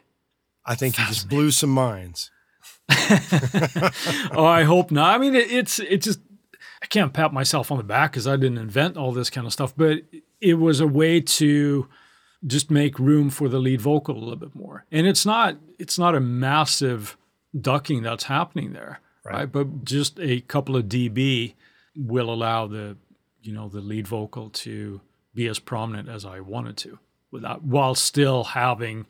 I 0.66 0.76
think 0.76 0.98
you 1.00 1.06
just 1.06 1.28
blew 1.30 1.52
some 1.52 1.70
minds. 1.72 2.32
oh, 2.90 4.46
I 4.46 4.64
hope 4.64 4.92
not. 4.92 5.16
I 5.16 5.18
mean, 5.18 5.36
it, 5.36 5.52
it's 5.52 5.80
it's 5.80 6.06
just 6.06 6.20
I 6.82 6.86
can't 6.88 7.14
pat 7.14 7.34
myself 7.34 7.72
on 7.72 7.78
the 7.78 7.84
back 7.84 8.12
because 8.12 8.28
I 8.28 8.36
didn't 8.36 8.58
invent 8.58 8.98
all 8.98 9.12
this 9.12 9.30
kind 9.30 9.48
of 9.48 9.54
stuff, 9.54 9.74
but 9.76 10.00
it 10.42 10.56
was 10.56 10.80
a 10.80 10.88
way 10.88 11.22
to 11.22 11.88
just 12.46 12.72
make 12.72 13.00
room 13.00 13.30
for 13.30 13.50
the 13.50 13.60
lead 13.60 13.82
vocal 13.82 14.16
a 14.16 14.20
little 14.20 14.36
bit 14.36 14.56
more. 14.56 14.86
And 14.92 15.08
it's 15.08 15.26
not 15.26 15.58
it's 15.78 15.98
not 16.00 16.16
a 16.16 16.20
massive 16.20 17.18
ducking 17.60 18.04
that's 18.04 18.26
happening 18.26 18.74
there, 18.74 19.00
right? 19.30 19.40
right? 19.40 19.52
But 19.52 19.84
just 19.86 20.20
a 20.20 20.42
couple 20.42 20.76
of 20.76 20.86
dB 20.86 21.54
will 21.96 22.32
allow 22.32 22.68
the 22.68 22.98
you 23.42 23.54
know 23.54 23.70
the 23.70 23.82
lead 23.82 24.08
vocal 24.08 24.50
to 24.50 25.02
be 25.34 25.48
as 25.48 25.60
prominent 25.60 26.10
as 26.10 26.26
I 26.26 26.40
wanted 26.40 26.78
to 26.78 27.00
without 27.32 27.64
while 27.64 27.96
still 27.96 28.44
having 28.44 29.06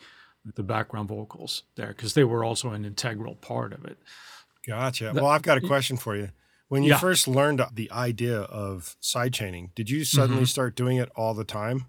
the 0.55 0.63
background 0.63 1.09
vocals 1.09 1.63
there 1.75 1.87
because 1.87 2.13
they 2.13 2.23
were 2.23 2.43
also 2.43 2.71
an 2.71 2.85
integral 2.85 3.35
part 3.35 3.73
of 3.73 3.85
it. 3.85 3.97
Gotcha. 4.67 5.11
well, 5.15 5.27
I've 5.27 5.41
got 5.41 5.57
a 5.57 5.61
question 5.61 5.97
for 5.97 6.15
you. 6.15 6.29
When 6.67 6.83
you 6.83 6.91
yeah. 6.91 6.99
first 6.99 7.27
learned 7.27 7.61
the 7.73 7.89
idea 7.91 8.41
of 8.41 8.95
sidechaining, 9.01 9.73
did 9.73 9.89
you 9.89 10.05
suddenly 10.05 10.43
mm-hmm. 10.43 10.45
start 10.45 10.75
doing 10.75 10.97
it 10.97 11.09
all 11.15 11.33
the 11.33 11.43
time? 11.43 11.85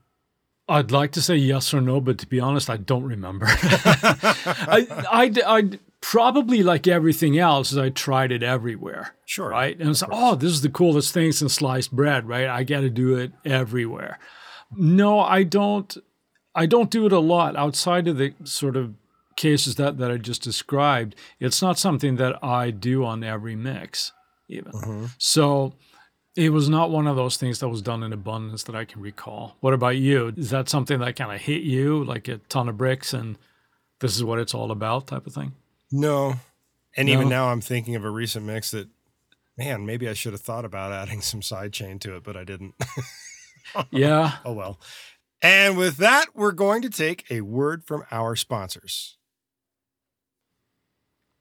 I'd 0.70 0.90
like 0.90 1.12
to 1.12 1.22
say 1.22 1.34
yes 1.34 1.74
or 1.74 1.80
no, 1.80 2.00
but 2.00 2.18
to 2.18 2.26
be 2.26 2.40
honest, 2.40 2.70
I 2.70 2.76
don't 2.78 3.02
remember. 3.02 3.46
I, 3.48 4.86
I, 5.10 5.32
I, 5.46 5.78
probably 6.00 6.62
like 6.62 6.86
everything 6.86 7.38
else, 7.38 7.76
I 7.76 7.90
tried 7.90 8.32
it 8.32 8.42
everywhere. 8.42 9.14
Sure. 9.26 9.50
Right. 9.50 9.78
And 9.78 9.90
it's 9.90 10.02
like, 10.02 10.10
oh, 10.12 10.34
this 10.34 10.52
is 10.52 10.62
the 10.62 10.68
coolest 10.68 11.12
thing 11.12 11.32
since 11.32 11.54
sliced 11.54 11.92
bread, 11.92 12.26
right? 12.26 12.48
I 12.48 12.64
got 12.64 12.80
to 12.80 12.90
do 12.90 13.16
it 13.16 13.32
everywhere. 13.44 14.18
No, 14.74 15.20
I 15.20 15.42
don't. 15.42 15.96
I 16.52 16.66
don't 16.66 16.90
do 16.90 17.06
it 17.06 17.12
a 17.12 17.20
lot 17.20 17.54
outside 17.54 18.08
of 18.08 18.16
the 18.16 18.34
sort 18.42 18.76
of 18.76 18.94
cases 19.36 19.76
that, 19.76 19.98
that 19.98 20.10
I 20.10 20.16
just 20.16 20.42
described. 20.42 21.14
It's 21.38 21.62
not 21.62 21.78
something 21.78 22.16
that 22.16 22.42
I 22.44 22.72
do 22.72 23.04
on 23.04 23.22
every 23.22 23.54
mix, 23.54 24.12
even. 24.48 24.72
Mm-hmm. 24.72 25.06
So 25.16 25.74
it 26.36 26.50
was 26.50 26.68
not 26.68 26.90
one 26.90 27.06
of 27.06 27.14
those 27.14 27.36
things 27.36 27.60
that 27.60 27.68
was 27.68 27.82
done 27.82 28.02
in 28.02 28.12
abundance 28.12 28.64
that 28.64 28.74
I 28.74 28.84
can 28.84 29.00
recall. 29.00 29.56
What 29.60 29.74
about 29.74 29.96
you? 29.96 30.32
Is 30.36 30.50
that 30.50 30.68
something 30.68 30.98
that 30.98 31.14
kind 31.14 31.32
of 31.32 31.40
hit 31.40 31.62
you 31.62 32.02
like 32.04 32.26
a 32.26 32.38
ton 32.48 32.68
of 32.68 32.76
bricks 32.76 33.14
and 33.14 33.38
this 34.00 34.16
is 34.16 34.24
what 34.24 34.40
it's 34.40 34.54
all 34.54 34.70
about 34.70 35.06
type 35.06 35.26
of 35.26 35.32
thing? 35.32 35.52
No. 35.92 36.34
And 36.96 37.06
no? 37.06 37.12
even 37.12 37.28
now 37.28 37.50
I'm 37.50 37.60
thinking 37.60 37.94
of 37.96 38.04
a 38.04 38.10
recent 38.10 38.44
mix 38.44 38.70
that, 38.72 38.88
man, 39.56 39.86
maybe 39.86 40.08
I 40.08 40.12
should 40.12 40.32
have 40.32 40.40
thought 40.40 40.64
about 40.64 40.92
adding 40.92 41.20
some 41.20 41.40
sidechain 41.40 42.00
to 42.00 42.16
it, 42.16 42.24
but 42.24 42.36
I 42.36 42.44
didn't. 42.44 42.74
yeah. 43.90 44.38
Oh, 44.44 44.52
well. 44.52 44.80
And 45.42 45.76
with 45.76 45.96
that, 45.98 46.26
we're 46.34 46.52
going 46.52 46.82
to 46.82 46.90
take 46.90 47.24
a 47.30 47.40
word 47.40 47.84
from 47.84 48.04
our 48.10 48.36
sponsors. 48.36 49.16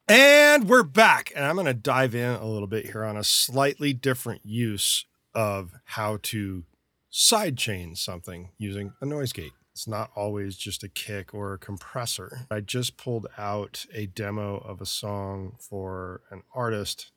And 0.08 0.68
we're 0.68 0.84
back. 0.84 1.32
And 1.36 1.46
I'm 1.46 1.56
going 1.56 1.68
to 1.68 1.74
dive 1.74 2.15
in 2.15 2.32
a 2.32 2.46
little 2.46 2.68
bit 2.68 2.88
here 2.88 3.03
on 3.03 3.18
a 3.18 3.24
slightly 3.24 3.94
different 3.94 4.41
use 4.44 5.06
of 5.36 5.74
how 5.84 6.18
to 6.24 6.63
sidechain 7.12 7.98
something 7.98 8.50
using 8.58 8.94
a 9.01 9.06
noise 9.06 9.34
gate. 9.34 9.51
It's 9.79 9.88
not 9.88 10.12
always 10.13 10.57
just 10.57 10.83
a 10.83 10.89
kick 10.89 11.33
or 11.33 11.53
a 11.53 11.57
compressor. 11.57 12.45
I 12.51 12.59
just 12.59 12.98
pulled 12.98 13.27
out 13.38 13.86
a 13.93 14.07
demo 14.07 14.57
of 14.57 14.81
a 14.81 14.86
song 14.86 15.55
for 15.57 16.19
an 16.31 16.43
artist, 16.53 17.13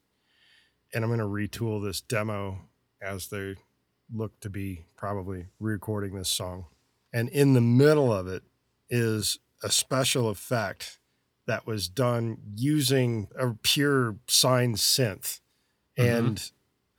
and 0.94 1.02
I'm 1.02 1.10
going 1.10 1.18
to 1.18 1.24
retool 1.24 1.82
this 1.82 2.00
demo 2.00 2.68
as 3.02 3.26
they 3.26 3.56
look 4.14 4.38
to 4.42 4.48
be 4.48 4.84
probably 4.96 5.46
re 5.58 5.72
recording 5.72 6.14
this 6.14 6.28
song. 6.28 6.66
And 7.12 7.28
in 7.30 7.54
the 7.54 7.60
middle 7.60 8.12
of 8.12 8.28
it 8.28 8.44
is 8.88 9.40
a 9.64 9.68
special 9.68 10.28
effect 10.28 11.00
that 11.48 11.66
was 11.66 11.88
done 11.88 12.38
using 12.54 13.26
a 13.36 13.54
pure 13.60 14.18
sine 14.28 14.76
synth. 14.76 15.40
Mm-hmm. 15.98 16.08
And 16.08 16.52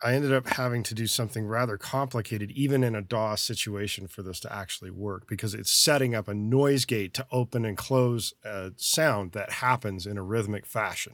I 0.03 0.15
ended 0.15 0.33
up 0.33 0.47
having 0.47 0.83
to 0.83 0.93
do 0.93 1.07
something 1.07 1.47
rather 1.47 1.77
complicated, 1.77 2.51
even 2.51 2.83
in 2.83 2.93
a 2.93 3.01
DAW 3.01 3.35
situation, 3.35 4.07
for 4.07 4.21
this 4.21 4.41
to 4.41 4.53
actually 4.53 4.91
work 4.91 5.27
because 5.29 5.53
it's 5.53 5.71
setting 5.71 6.13
up 6.13 6.27
a 6.27 6.33
noise 6.33 6.83
gate 6.83 7.13
to 7.13 7.25
open 7.31 7.63
and 7.63 7.77
close 7.77 8.33
a 8.43 8.71
sound 8.75 9.31
that 9.31 9.49
happens 9.53 10.05
in 10.05 10.17
a 10.17 10.23
rhythmic 10.23 10.65
fashion. 10.65 11.13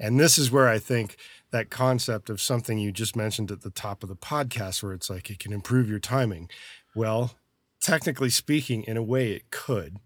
And 0.00 0.18
this 0.18 0.38
is 0.38 0.50
where 0.50 0.68
I 0.68 0.78
think 0.78 1.16
that 1.50 1.68
concept 1.68 2.30
of 2.30 2.40
something 2.40 2.78
you 2.78 2.92
just 2.92 3.14
mentioned 3.14 3.50
at 3.50 3.60
the 3.60 3.70
top 3.70 4.02
of 4.02 4.08
the 4.08 4.16
podcast, 4.16 4.82
where 4.82 4.94
it's 4.94 5.10
like 5.10 5.28
it 5.28 5.38
can 5.38 5.52
improve 5.52 5.90
your 5.90 5.98
timing. 5.98 6.48
Well, 6.94 7.34
technically 7.80 8.30
speaking, 8.30 8.84
in 8.84 8.96
a 8.96 9.02
way, 9.02 9.32
it 9.32 9.50
could 9.50 9.98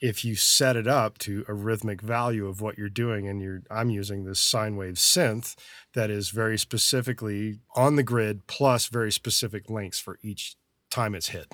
if 0.00 0.24
you 0.24 0.34
set 0.34 0.76
it 0.76 0.86
up 0.86 1.18
to 1.18 1.44
a 1.46 1.54
rhythmic 1.54 2.00
value 2.00 2.46
of 2.46 2.60
what 2.60 2.78
you're 2.78 2.88
doing 2.88 3.28
and 3.28 3.40
you're 3.40 3.62
I'm 3.70 3.90
using 3.90 4.24
this 4.24 4.40
sine 4.40 4.76
wave 4.76 4.94
synth 4.94 5.56
that 5.94 6.10
is 6.10 6.30
very 6.30 6.58
specifically 6.58 7.60
on 7.76 7.96
the 7.96 8.02
grid 8.02 8.46
plus 8.46 8.86
very 8.86 9.12
specific 9.12 9.68
lengths 9.68 9.98
for 9.98 10.18
each 10.22 10.56
time 10.90 11.14
it's 11.14 11.28
hit. 11.28 11.52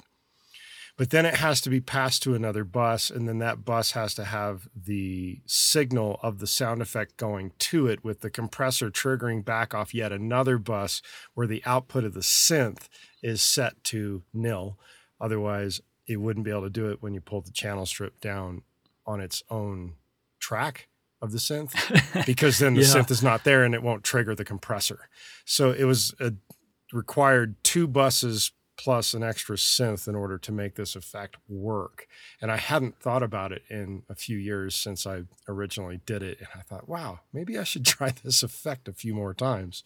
But 0.96 1.10
then 1.10 1.26
it 1.26 1.34
has 1.34 1.60
to 1.60 1.70
be 1.70 1.80
passed 1.80 2.22
to 2.22 2.34
another 2.34 2.64
bus 2.64 3.10
and 3.10 3.28
then 3.28 3.38
that 3.38 3.64
bus 3.64 3.90
has 3.90 4.14
to 4.14 4.24
have 4.24 4.68
the 4.74 5.40
signal 5.44 6.18
of 6.22 6.38
the 6.38 6.46
sound 6.46 6.80
effect 6.80 7.16
going 7.16 7.52
to 7.58 7.86
it 7.88 8.02
with 8.04 8.20
the 8.20 8.30
compressor 8.30 8.90
triggering 8.90 9.44
back 9.44 9.74
off 9.74 9.92
yet 9.92 10.12
another 10.12 10.56
bus 10.56 11.02
where 11.34 11.46
the 11.46 11.62
output 11.66 12.04
of 12.04 12.14
the 12.14 12.20
synth 12.20 12.88
is 13.22 13.42
set 13.42 13.82
to 13.84 14.22
nil. 14.32 14.78
Otherwise, 15.20 15.80
it 16.06 16.16
wouldn't 16.16 16.44
be 16.44 16.50
able 16.50 16.62
to 16.62 16.70
do 16.70 16.90
it 16.90 17.02
when 17.02 17.14
you 17.14 17.20
pull 17.20 17.40
the 17.40 17.50
channel 17.50 17.86
strip 17.86 18.20
down 18.20 18.62
on 19.06 19.20
its 19.20 19.42
own 19.50 19.94
track 20.38 20.88
of 21.22 21.32
the 21.32 21.38
synth 21.38 21.72
because 22.26 22.58
then 22.58 22.74
the 22.74 22.82
yeah. 22.82 22.86
synth 22.86 23.10
is 23.10 23.22
not 23.22 23.44
there 23.44 23.64
and 23.64 23.74
it 23.74 23.82
won't 23.82 24.04
trigger 24.04 24.34
the 24.34 24.44
compressor. 24.44 25.08
So 25.44 25.70
it 25.72 25.84
was 25.84 26.14
a, 26.20 26.34
required 26.92 27.56
two 27.64 27.86
buses 27.86 28.52
plus 28.76 29.14
an 29.14 29.22
extra 29.22 29.56
synth 29.56 30.06
in 30.06 30.14
order 30.14 30.36
to 30.38 30.52
make 30.52 30.74
this 30.74 30.94
effect 30.94 31.36
work. 31.48 32.06
And 32.40 32.52
I 32.52 32.58
hadn't 32.58 33.00
thought 33.00 33.22
about 33.22 33.52
it 33.52 33.62
in 33.70 34.02
a 34.08 34.14
few 34.14 34.36
years 34.36 34.76
since 34.76 35.06
I 35.06 35.22
originally 35.48 36.00
did 36.04 36.22
it. 36.22 36.38
And 36.38 36.48
I 36.54 36.60
thought, 36.60 36.88
wow, 36.88 37.20
maybe 37.32 37.58
I 37.58 37.64
should 37.64 37.86
try 37.86 38.12
this 38.22 38.42
effect 38.42 38.88
a 38.88 38.92
few 38.92 39.14
more 39.14 39.34
times. 39.34 39.82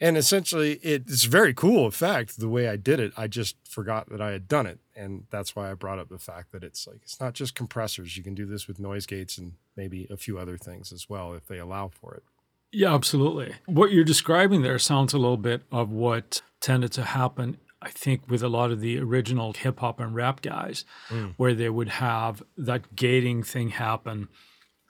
And 0.00 0.16
essentially, 0.16 0.74
it's 0.74 1.24
very 1.24 1.52
cool 1.52 1.86
In 1.86 1.90
fact, 1.90 2.38
the 2.38 2.48
way 2.48 2.68
I 2.68 2.76
did 2.76 3.00
it. 3.00 3.12
I 3.16 3.26
just 3.26 3.56
forgot 3.68 4.08
that 4.10 4.20
I 4.20 4.30
had 4.30 4.46
done 4.46 4.66
it. 4.66 4.78
And 4.94 5.24
that's 5.30 5.56
why 5.56 5.70
I 5.70 5.74
brought 5.74 5.98
up 5.98 6.08
the 6.08 6.18
fact 6.18 6.52
that 6.52 6.62
it's 6.62 6.86
like, 6.86 7.00
it's 7.02 7.20
not 7.20 7.34
just 7.34 7.54
compressors. 7.54 8.16
You 8.16 8.22
can 8.22 8.34
do 8.34 8.46
this 8.46 8.68
with 8.68 8.78
noise 8.78 9.06
gates 9.06 9.38
and 9.38 9.54
maybe 9.76 10.06
a 10.10 10.16
few 10.16 10.38
other 10.38 10.56
things 10.56 10.92
as 10.92 11.08
well 11.08 11.34
if 11.34 11.46
they 11.46 11.58
allow 11.58 11.88
for 11.88 12.14
it. 12.14 12.22
Yeah, 12.70 12.94
absolutely. 12.94 13.54
What 13.66 13.92
you're 13.92 14.04
describing 14.04 14.62
there 14.62 14.78
sounds 14.78 15.14
a 15.14 15.18
little 15.18 15.36
bit 15.36 15.62
of 15.72 15.90
what 15.90 16.42
tended 16.60 16.92
to 16.92 17.02
happen, 17.02 17.58
I 17.80 17.90
think, 17.90 18.28
with 18.28 18.42
a 18.42 18.48
lot 18.48 18.70
of 18.70 18.80
the 18.80 18.98
original 18.98 19.52
hip 19.52 19.80
hop 19.80 19.98
and 20.00 20.14
rap 20.14 20.42
guys, 20.42 20.84
mm. 21.08 21.34
where 21.36 21.54
they 21.54 21.70
would 21.70 21.88
have 21.88 22.42
that 22.56 22.94
gating 22.94 23.42
thing 23.42 23.70
happen 23.70 24.28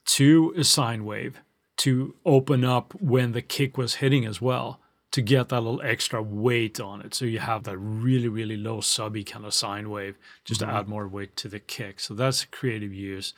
to 0.06 0.52
a 0.56 0.64
sine 0.64 1.04
wave 1.04 1.40
to 1.78 2.14
open 2.26 2.64
up 2.64 2.92
when 3.00 3.32
the 3.32 3.42
kick 3.42 3.78
was 3.78 3.96
hitting 3.96 4.26
as 4.26 4.40
well 4.40 4.80
to 5.10 5.22
get 5.22 5.48
that 5.48 5.60
little 5.60 5.80
extra 5.82 6.22
weight 6.22 6.80
on 6.80 7.00
it. 7.00 7.14
So 7.14 7.24
you 7.24 7.38
have 7.38 7.64
that 7.64 7.78
really, 7.78 8.28
really 8.28 8.56
low 8.56 8.80
subby 8.80 9.24
kind 9.24 9.44
of 9.44 9.54
sine 9.54 9.90
wave 9.90 10.16
just 10.44 10.60
mm-hmm. 10.60 10.70
to 10.70 10.76
add 10.76 10.88
more 10.88 11.08
weight 11.08 11.36
to 11.36 11.48
the 11.48 11.58
kick. 11.58 12.00
So 12.00 12.14
that's 12.14 12.44
creative 12.44 12.92
use. 12.92 13.32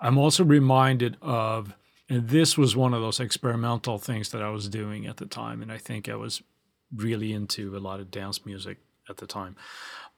I'm 0.00 0.16
also 0.16 0.44
reminded 0.44 1.16
of, 1.20 1.74
and 2.08 2.28
this 2.28 2.56
was 2.56 2.76
one 2.76 2.94
of 2.94 3.02
those 3.02 3.20
experimental 3.20 3.98
things 3.98 4.30
that 4.30 4.42
I 4.42 4.50
was 4.50 4.68
doing 4.68 5.06
at 5.06 5.16
the 5.16 5.26
time. 5.26 5.60
And 5.60 5.72
I 5.72 5.78
think 5.78 6.08
I 6.08 6.14
was 6.14 6.42
really 6.94 7.32
into 7.32 7.76
a 7.76 7.80
lot 7.80 8.00
of 8.00 8.10
dance 8.10 8.46
music 8.46 8.78
at 9.08 9.16
the 9.16 9.26
time. 9.26 9.56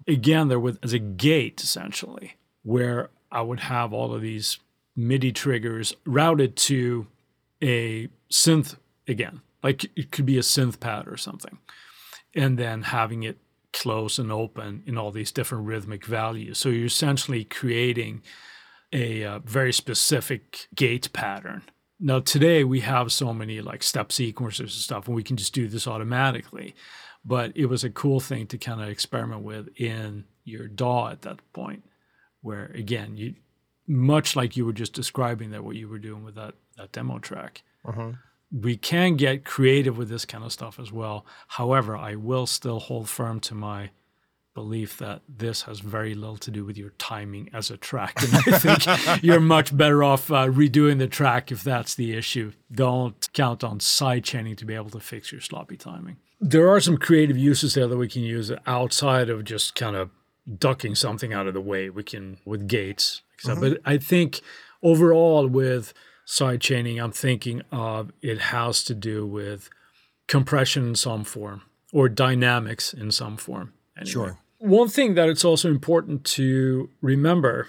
Again, 0.07 0.49
there 0.49 0.61
was 0.61 0.79
as 0.83 0.93
a 0.93 0.99
gate 0.99 1.63
essentially, 1.63 2.35
where 2.63 3.09
I 3.33 3.41
would 3.41 3.61
have 3.61 3.93
all 3.93 4.15
of 4.15 4.21
these 4.21 4.59
MIDI 4.95 5.33
triggers 5.33 5.95
routed 6.05 6.57
to 6.57 7.07
a 7.63 8.09
synth 8.31 8.77
again 9.09 9.41
like 9.63 9.91
it 9.97 10.11
could 10.11 10.27
be 10.27 10.39
a 10.39 10.43
synth 10.43 10.81
pad 10.81 11.07
or 11.07 11.17
something, 11.17 11.59
and 12.35 12.59
then 12.59 12.83
having 12.83 13.23
it 13.23 13.39
close 13.73 14.19
and 14.19 14.33
open 14.33 14.83
in 14.87 14.99
all 14.99 15.11
these 15.11 15.33
different 15.33 15.67
rhythmic 15.67 16.05
values. 16.05 16.59
So 16.59 16.69
you're 16.69 16.87
essentially 16.87 17.45
creating 17.45 18.23
a 18.93 19.25
uh, 19.25 19.39
very 19.41 19.73
specific 19.73 20.67
gate 20.75 21.13
pattern. 21.13 21.63
Now 22.01 22.21
today 22.21 22.65
we 22.65 22.81
have 22.81 23.13
so 23.13 23.33
many 23.33 23.61
like 23.61 23.83
step 23.83 24.09
sequencers 24.09 24.61
and 24.61 24.71
stuff, 24.71 25.07
and 25.07 25.15
we 25.15 25.23
can 25.23 25.37
just 25.37 25.55
do 25.55 25.69
this 25.69 25.87
automatically. 25.87 26.75
But 27.25 27.53
it 27.55 27.67
was 27.67 27.85
a 27.85 27.91
cool 27.91 28.19
thing 28.19 28.47
to 28.47 28.59
kind 28.59 28.81
of 28.81 28.89
experiment 28.89 29.43
with 29.43 29.69
in 29.79 30.25
your 30.45 30.69
DAW 30.69 31.09
at 31.09 31.23
that 31.23 31.41
point, 31.53 31.85
where 32.41 32.73
again 32.75 33.17
you, 33.17 33.35
much 33.87 34.35
like 34.35 34.57
you 34.57 34.65
were 34.65 34.73
just 34.73 34.95
describing 34.95 35.51
that 35.51 35.63
what 35.63 35.77
you 35.77 35.87
were 35.87 35.99
doing 35.99 36.25
with 36.25 36.35
that 36.37 36.55
that 36.79 36.93
demo 36.93 37.19
track. 37.19 37.63
Uh-huh 37.85 38.13
we 38.53 38.77
can 38.77 39.17
get 39.17 39.45
creative 39.45 39.97
with 39.97 40.09
this 40.09 40.25
kind 40.25 40.45
of 40.45 40.53
stuff 40.53 40.79
as 40.79 40.91
well. 40.91 41.25
However, 41.49 41.97
I 41.97 42.17
will 42.17 42.47
still 42.47 42.81
hold 42.81 43.09
firm 43.09 43.41
to 43.41 43.55
my 43.55 43.91
belief 44.55 44.99
that 44.99 45.23
this 45.29 45.63
has 45.63 45.81
very 45.81 46.15
little 46.15 46.37
to 46.37 46.51
do 46.51 46.65
with 46.65 46.77
your 46.77 46.91
timing 46.99 47.49
as 47.53 47.71
a 47.71 47.77
track. 47.77 48.21
And 48.23 48.35
I 48.35 48.59
think 48.59 49.23
you're 49.23 49.41
much 49.41 49.77
better 49.77 50.03
off 50.03 50.31
uh, 50.31 50.49
redoing 50.49 50.99
the 50.99 51.07
track 51.07 51.53
if 51.53 51.63
that's 51.63 51.95
the 51.95 52.15
issue. 52.17 52.53
Don't 52.73 53.29
count 53.33 53.63
on 53.63 53.81
side 53.81 54.25
chaining 54.25 54.57
to 54.57 54.65
be 54.65 54.75
able 54.75 54.91
to 54.91 55.01
fix 55.01 55.31
your 55.31 55.41
sloppy 55.41 55.77
timing. 55.77 56.17
There 56.41 56.69
are 56.69 56.81
some 56.81 56.97
creative 56.97 57.39
uses 57.39 57.75
there 57.75 57.87
that 57.87 57.97
we 57.97 58.09
can 58.09 58.23
use 58.23 58.51
outside 58.67 59.31
of 59.31 59.45
just 59.45 59.75
kind 59.75 59.95
of 59.95 60.11
ducking 60.59 60.95
something 60.95 61.33
out 61.33 61.47
of 61.47 61.55
the 61.55 61.61
way. 61.61 61.91
We 61.91 62.03
can 62.03 62.39
with 62.45 62.67
gates, 62.67 63.23
mm-hmm. 63.45 63.61
but 63.61 63.81
I 63.85 63.99
think 63.99 64.41
overall 64.83 65.47
with 65.47 65.93
side 66.31 66.61
chaining, 66.61 67.01
I'm 67.01 67.11
thinking 67.11 67.61
of 67.73 68.13
it 68.23 68.39
has 68.39 68.85
to 68.85 68.95
do 68.95 69.27
with 69.27 69.69
compression 70.29 70.87
in 70.87 70.95
some 70.95 71.25
form 71.25 71.63
or 71.93 72.09
dynamics 72.09 72.95
in 72.95 73.11
some 73.11 73.37
form. 73.37 73.73
Anyway. 73.97 74.11
Sure. 74.13 74.39
One 74.59 74.89
thing 74.89 75.15
that 75.15 75.29
it's 75.29 75.45
also 75.45 75.69
important 75.69 76.25
to 76.37 76.89
remember 77.03 77.67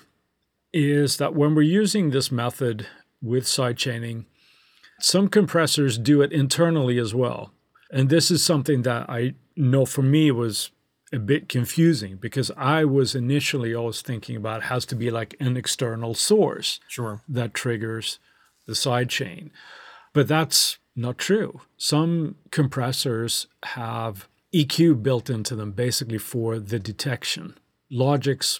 is 0.71 1.17
that 1.17 1.33
when 1.33 1.55
we're 1.55 1.63
using 1.63 2.11
this 2.11 2.31
method 2.31 2.85
with 3.19 3.47
side 3.47 3.77
chaining, 3.77 4.27
some 4.99 5.27
compressors 5.27 5.97
do 5.97 6.21
it 6.21 6.31
internally 6.31 6.99
as 6.99 7.15
well. 7.15 7.51
And 7.91 8.09
this 8.09 8.29
is 8.29 8.43
something 8.43 8.83
that 8.83 9.09
I 9.09 9.33
know 9.55 9.85
for 9.87 10.03
me 10.03 10.29
was 10.29 10.69
a 11.11 11.17
bit 11.17 11.49
confusing 11.49 12.17
because 12.17 12.51
I 12.55 12.85
was 12.85 13.15
initially 13.15 13.73
always 13.73 14.03
thinking 14.03 14.35
about 14.35 14.61
it 14.61 14.65
has 14.65 14.85
to 14.85 14.95
be 14.95 15.09
like 15.09 15.35
an 15.39 15.57
external 15.57 16.13
source 16.13 16.79
sure. 16.87 17.21
that 17.27 17.55
triggers 17.55 18.19
the 18.67 18.73
sidechain. 18.73 19.49
But 20.13 20.27
that's 20.27 20.77
not 20.95 21.17
true. 21.17 21.61
Some 21.77 22.35
compressors 22.51 23.47
have 23.63 24.27
EQ 24.53 25.01
built 25.01 25.29
into 25.29 25.55
them 25.55 25.71
basically 25.71 26.17
for 26.17 26.59
the 26.59 26.79
detection. 26.79 27.57
Logic's 27.89 28.59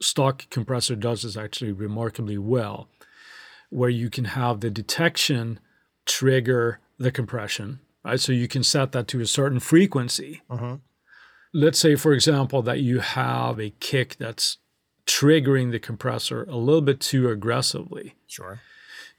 stock 0.00 0.48
compressor 0.50 0.96
does 0.96 1.22
this 1.22 1.36
actually 1.36 1.72
remarkably 1.72 2.38
well, 2.38 2.88
where 3.70 3.90
you 3.90 4.10
can 4.10 4.26
have 4.26 4.60
the 4.60 4.70
detection 4.70 5.58
trigger 6.06 6.80
the 6.98 7.10
compression, 7.10 7.80
right? 8.04 8.20
So 8.20 8.32
you 8.32 8.48
can 8.48 8.62
set 8.62 8.92
that 8.92 9.08
to 9.08 9.20
a 9.20 9.26
certain 9.26 9.60
frequency. 9.60 10.42
Uh-huh. 10.48 10.78
Let's 11.52 11.78
say, 11.78 11.94
for 11.96 12.12
example, 12.12 12.62
that 12.62 12.80
you 12.80 13.00
have 13.00 13.60
a 13.60 13.70
kick 13.80 14.16
that's 14.16 14.58
triggering 15.06 15.70
the 15.70 15.78
compressor 15.78 16.44
a 16.44 16.56
little 16.56 16.82
bit 16.82 17.00
too 17.00 17.28
aggressively. 17.28 18.14
Sure. 18.26 18.60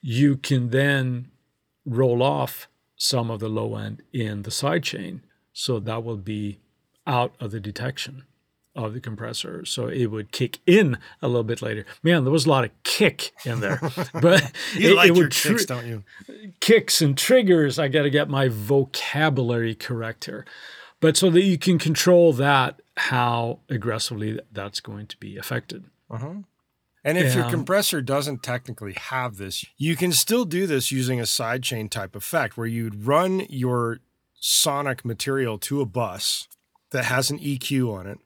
You 0.02 0.38
can 0.38 0.70
then 0.70 1.30
roll 1.86 2.22
off 2.22 2.68
some 2.96 3.30
of 3.30 3.40
the 3.40 3.50
low 3.50 3.76
end 3.76 4.02
in 4.12 4.42
the 4.42 4.52
side 4.52 4.84
chain 4.84 5.22
so 5.54 5.80
that 5.80 6.04
will 6.04 6.18
be 6.18 6.60
out 7.06 7.34
of 7.40 7.52
the 7.52 7.60
detection 7.60 8.24
of 8.76 8.94
the 8.94 9.00
compressor. 9.00 9.66
So 9.66 9.88
it 9.88 10.08
would 10.08 10.32
kick 10.32 10.60
in 10.68 11.00
a 11.22 11.28
little 11.28 11.44
bit 11.44 11.62
later. 11.62 11.86
Man, 12.04 12.24
there 12.24 12.32
was 12.32 12.46
a 12.46 12.50
lot 12.50 12.64
of 12.64 12.72
kick 12.84 13.32
in 13.44 13.60
there. 13.60 13.82
But 14.22 14.52
you 14.76 14.92
it, 14.92 14.96
like 14.96 15.10
it 15.10 15.18
your 15.18 15.30
tri- 15.30 15.52
kicks, 15.52 15.66
don't 15.66 15.88
you? 15.88 16.04
Kicks 16.60 17.02
and 17.02 17.18
triggers. 17.18 17.80
I 17.80 17.88
got 17.88 18.04
to 18.04 18.10
get 18.10 18.30
my 18.30 18.48
vocabulary 18.50 19.74
correct 19.74 20.26
here. 20.26 20.46
But 21.00 21.18
so 21.18 21.30
that 21.32 21.42
you 21.42 21.58
can 21.58 21.80
control 21.80 22.34
that, 22.34 22.82
how 22.98 23.60
aggressively 23.70 24.40
that's 24.52 24.80
going 24.80 25.08
to 25.08 25.18
be 25.18 25.38
affected. 25.38 25.86
Uh-huh. 26.10 26.34
And 27.08 27.18
if 27.18 27.34
your 27.34 27.50
compressor 27.50 28.02
doesn't 28.02 28.44
technically 28.44 28.92
have 28.92 29.38
this, 29.38 29.64
you 29.78 29.96
can 29.96 30.12
still 30.12 30.44
do 30.44 30.68
this 30.68 30.92
using 30.92 31.22
a 31.22 31.24
sidechain 31.24 31.90
type 31.90 32.18
effect 32.18 32.58
where 32.58 32.68
you'd 32.68 33.06
run 33.06 33.46
your 33.48 34.00
sonic 34.34 35.06
material 35.06 35.58
to 35.60 35.80
a 35.80 35.86
bus 35.86 36.50
that 36.92 37.06
has 37.06 37.30
an 37.30 37.40
EQ 37.40 37.94
on 37.94 38.08
it. 38.08 38.20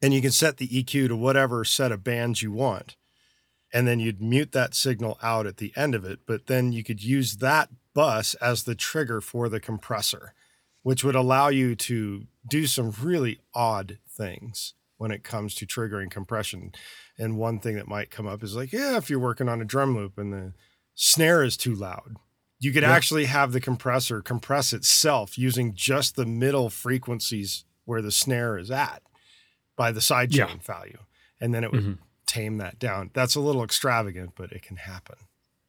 And 0.00 0.14
you 0.14 0.22
can 0.22 0.30
set 0.30 0.56
the 0.56 0.68
EQ 0.68 1.08
to 1.08 1.16
whatever 1.16 1.62
set 1.62 1.92
of 1.92 2.02
bands 2.02 2.40
you 2.40 2.52
want. 2.52 2.96
And 3.70 3.86
then 3.86 4.00
you'd 4.00 4.22
mute 4.22 4.52
that 4.52 4.74
signal 4.74 5.18
out 5.22 5.46
at 5.46 5.58
the 5.58 5.74
end 5.76 5.94
of 5.94 6.06
it. 6.06 6.20
But 6.26 6.46
then 6.46 6.72
you 6.72 6.82
could 6.82 7.04
use 7.04 7.36
that 7.36 7.68
bus 7.92 8.32
as 8.36 8.62
the 8.62 8.74
trigger 8.74 9.20
for 9.20 9.50
the 9.50 9.60
compressor, 9.60 10.32
which 10.82 11.04
would 11.04 11.14
allow 11.14 11.48
you 11.48 11.76
to 11.76 12.26
do 12.48 12.66
some 12.66 12.94
really 13.02 13.40
odd 13.54 13.98
things 14.08 14.72
when 14.96 15.10
it 15.10 15.22
comes 15.22 15.54
to 15.54 15.66
triggering 15.66 16.10
compression. 16.10 16.72
And 17.20 17.36
one 17.36 17.58
thing 17.60 17.76
that 17.76 17.86
might 17.86 18.10
come 18.10 18.26
up 18.26 18.42
is 18.42 18.56
like, 18.56 18.72
yeah, 18.72 18.96
if 18.96 19.10
you're 19.10 19.18
working 19.18 19.48
on 19.48 19.60
a 19.60 19.64
drum 19.64 19.94
loop 19.94 20.16
and 20.16 20.32
the 20.32 20.52
snare 20.94 21.44
is 21.44 21.56
too 21.56 21.74
loud, 21.74 22.16
you 22.58 22.72
could 22.72 22.82
yeah. 22.82 22.90
actually 22.90 23.26
have 23.26 23.52
the 23.52 23.60
compressor 23.60 24.22
compress 24.22 24.72
itself 24.72 25.36
using 25.36 25.74
just 25.74 26.16
the 26.16 26.24
middle 26.24 26.70
frequencies 26.70 27.64
where 27.84 28.00
the 28.00 28.10
snare 28.10 28.56
is 28.56 28.70
at 28.70 29.02
by 29.76 29.92
the 29.92 30.00
sidechain 30.00 30.36
yeah. 30.36 30.56
value. 30.62 30.98
And 31.40 31.54
then 31.54 31.62
it 31.62 31.72
would 31.72 31.82
mm-hmm. 31.82 32.02
tame 32.26 32.56
that 32.56 32.78
down. 32.78 33.10
That's 33.12 33.34
a 33.34 33.40
little 33.40 33.62
extravagant, 33.62 34.32
but 34.34 34.50
it 34.52 34.62
can 34.62 34.76
happen. 34.76 35.16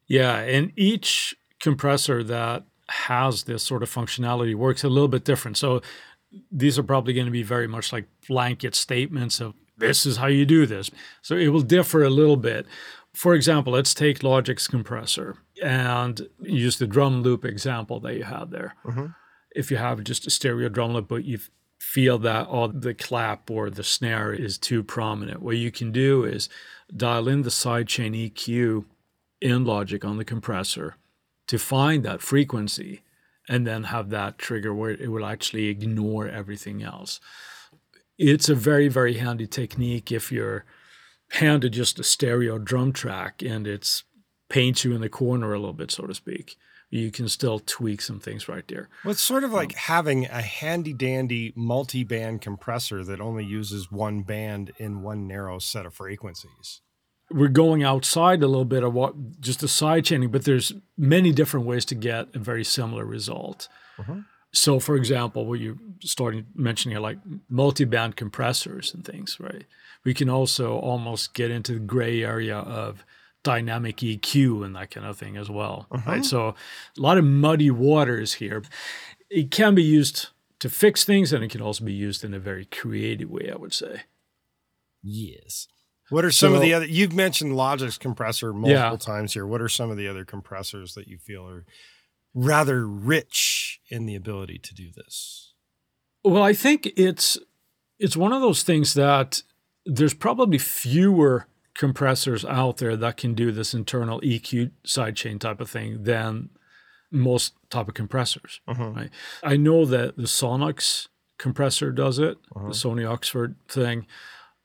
Yeah. 0.07 0.37
And 0.39 0.71
each 0.77 1.35
compressor 1.59 2.23
that 2.23 2.63
has 2.87 3.43
this 3.43 3.63
sort 3.63 3.83
of 3.83 3.93
functionality 3.93 4.55
works 4.55 4.85
a 4.85 4.89
little 4.89 5.07
bit 5.09 5.25
different. 5.25 5.57
So 5.57 5.81
these 6.49 6.79
are 6.79 6.83
probably 6.83 7.13
going 7.13 7.25
to 7.25 7.31
be 7.31 7.43
very 7.43 7.67
much 7.67 7.91
like 7.91 8.05
blanket 8.27 8.73
statements 8.75 9.41
of 9.41 9.53
this 9.81 10.05
is 10.05 10.17
how 10.17 10.27
you 10.27 10.45
do 10.45 10.65
this. 10.65 10.89
So 11.21 11.35
it 11.35 11.49
will 11.49 11.61
differ 11.61 12.03
a 12.03 12.09
little 12.09 12.37
bit. 12.37 12.65
For 13.13 13.33
example, 13.35 13.73
let's 13.73 13.93
take 13.93 14.23
Logic's 14.23 14.67
compressor 14.67 15.37
and 15.61 16.27
use 16.41 16.77
the 16.77 16.87
drum 16.87 17.23
loop 17.23 17.43
example 17.43 17.99
that 17.99 18.15
you 18.15 18.23
had 18.23 18.51
there. 18.51 18.75
Mm-hmm. 18.85 19.07
If 19.53 19.69
you 19.69 19.77
have 19.77 20.03
just 20.05 20.25
a 20.25 20.29
stereo 20.29 20.69
drum 20.69 20.93
loop, 20.93 21.09
but 21.09 21.25
you 21.25 21.39
feel 21.79 22.17
that 22.19 22.47
oh, 22.49 22.67
the 22.67 22.93
clap 22.93 23.51
or 23.51 23.69
the 23.69 23.83
snare 23.83 24.31
is 24.31 24.57
too 24.57 24.81
prominent, 24.81 25.41
what 25.41 25.57
you 25.57 25.71
can 25.71 25.91
do 25.91 26.23
is 26.23 26.47
dial 26.95 27.27
in 27.27 27.41
the 27.41 27.49
sidechain 27.49 28.31
EQ 28.31 28.85
in 29.41 29.65
Logic 29.65 30.05
on 30.05 30.17
the 30.17 30.25
compressor 30.25 30.95
to 31.47 31.57
find 31.57 32.03
that 32.03 32.21
frequency 32.21 33.01
and 33.49 33.67
then 33.67 33.85
have 33.85 34.09
that 34.09 34.37
trigger 34.37 34.73
where 34.73 34.91
it 34.91 35.11
will 35.11 35.25
actually 35.25 35.67
ignore 35.67 36.27
everything 36.27 36.81
else. 36.81 37.19
It's 38.23 38.49
a 38.49 38.55
very, 38.55 38.87
very 38.87 39.15
handy 39.15 39.47
technique 39.47 40.11
if 40.11 40.31
you're 40.31 40.63
handed 41.31 41.73
just 41.73 41.99
a 41.99 42.03
stereo 42.03 42.59
drum 42.59 42.93
track 42.93 43.41
and 43.41 43.65
it's 43.65 44.03
paints 44.47 44.85
you 44.85 44.93
in 44.93 45.01
the 45.01 45.09
corner 45.09 45.53
a 45.53 45.59
little 45.59 45.73
bit, 45.73 45.89
so 45.89 46.05
to 46.05 46.13
speak. 46.13 46.55
You 46.91 47.09
can 47.09 47.27
still 47.27 47.57
tweak 47.57 47.99
some 47.99 48.19
things 48.19 48.47
right 48.47 48.67
there. 48.67 48.89
Well, 49.03 49.13
it's 49.13 49.23
sort 49.23 49.43
of 49.43 49.51
like 49.51 49.71
um, 49.71 49.77
having 49.77 50.25
a 50.25 50.43
handy 50.43 50.93
dandy 50.93 51.51
multi 51.55 52.03
band 52.03 52.41
compressor 52.41 53.03
that 53.05 53.19
only 53.19 53.43
uses 53.43 53.91
one 53.91 54.21
band 54.21 54.71
in 54.77 55.01
one 55.01 55.25
narrow 55.25 55.57
set 55.57 55.87
of 55.87 55.95
frequencies. 55.95 56.81
We're 57.31 57.47
going 57.47 57.81
outside 57.81 58.43
a 58.43 58.47
little 58.47 58.65
bit 58.65 58.83
of 58.83 58.93
what 58.93 59.41
just 59.41 59.61
the 59.61 59.67
side 59.67 60.05
chaining, 60.05 60.29
but 60.29 60.45
there's 60.45 60.73
many 60.95 61.31
different 61.31 61.65
ways 61.65 61.85
to 61.85 61.95
get 61.95 62.35
a 62.35 62.39
very 62.39 62.63
similar 62.63 63.03
result. 63.03 63.67
Uh-huh. 63.97 64.17
So, 64.53 64.79
for 64.79 64.95
example, 64.95 65.45
what 65.45 65.59
you're 65.59 65.77
starting 66.01 66.45
mentioning 66.55 66.97
like 66.99 67.19
multi-band 67.49 68.15
compressors 68.15 68.93
and 68.93 69.05
things, 69.05 69.37
right? 69.39 69.65
We 70.03 70.13
can 70.13 70.29
also 70.29 70.77
almost 70.77 71.33
get 71.33 71.51
into 71.51 71.73
the 71.73 71.79
gray 71.79 72.23
area 72.23 72.57
of 72.57 73.05
dynamic 73.43 73.97
EQ 73.97 74.65
and 74.65 74.75
that 74.75 74.91
kind 74.91 75.05
of 75.05 75.17
thing 75.17 75.37
as 75.37 75.49
well, 75.49 75.87
uh-huh. 75.91 76.11
right? 76.11 76.25
So, 76.25 76.49
a 76.49 77.01
lot 77.01 77.17
of 77.17 77.23
muddy 77.23 77.71
waters 77.71 78.33
here. 78.35 78.61
It 79.29 79.51
can 79.51 79.73
be 79.75 79.83
used 79.83 80.29
to 80.59 80.69
fix 80.69 81.05
things, 81.05 81.31
and 81.31 81.43
it 81.43 81.49
can 81.49 81.61
also 81.61 81.85
be 81.85 81.93
used 81.93 82.23
in 82.23 82.33
a 82.33 82.39
very 82.39 82.65
creative 82.65 83.29
way, 83.29 83.49
I 83.51 83.55
would 83.55 83.73
say. 83.73 84.01
Yes. 85.01 85.67
What 86.09 86.25
are 86.25 86.31
some 86.31 86.51
so, 86.51 86.55
of 86.55 86.61
the 86.61 86.73
other? 86.73 86.85
You've 86.85 87.13
mentioned 87.13 87.55
Logic's 87.55 87.97
compressor 87.97 88.51
multiple 88.51 88.73
yeah. 88.73 88.97
times 88.97 89.33
here. 89.33 89.47
What 89.47 89.61
are 89.61 89.69
some 89.69 89.89
of 89.89 89.95
the 89.95 90.09
other 90.09 90.25
compressors 90.25 90.93
that 90.95 91.07
you 91.07 91.17
feel 91.17 91.47
are 91.47 91.65
rather 92.33 92.87
rich 92.87 93.79
in 93.89 94.05
the 94.05 94.15
ability 94.15 94.57
to 94.59 94.73
do 94.73 94.89
this? 94.95 95.53
Well, 96.23 96.43
I 96.43 96.53
think 96.53 96.91
it's 96.95 97.37
it's 97.99 98.17
one 98.17 98.33
of 98.33 98.41
those 98.41 98.63
things 98.63 98.93
that 98.95 99.43
there's 99.85 100.13
probably 100.13 100.57
fewer 100.57 101.47
compressors 101.75 102.43
out 102.45 102.77
there 102.77 102.95
that 102.97 103.17
can 103.17 103.33
do 103.33 103.51
this 103.51 103.73
internal 103.73 104.19
EQ 104.21 104.71
sidechain 104.85 105.39
type 105.39 105.61
of 105.61 105.69
thing 105.69 106.03
than 106.03 106.49
most 107.11 107.53
type 107.69 107.87
of 107.87 107.93
compressors. 107.93 108.61
Uh-huh. 108.67 108.89
Right? 108.89 109.09
I 109.43 109.57
know 109.57 109.85
that 109.85 110.17
the 110.17 110.23
Sonnox 110.23 111.07
compressor 111.37 111.91
does 111.91 112.19
it, 112.19 112.37
uh-huh. 112.55 112.67
the 112.67 112.73
Sony 112.73 113.09
Oxford 113.09 113.55
thing. 113.67 114.05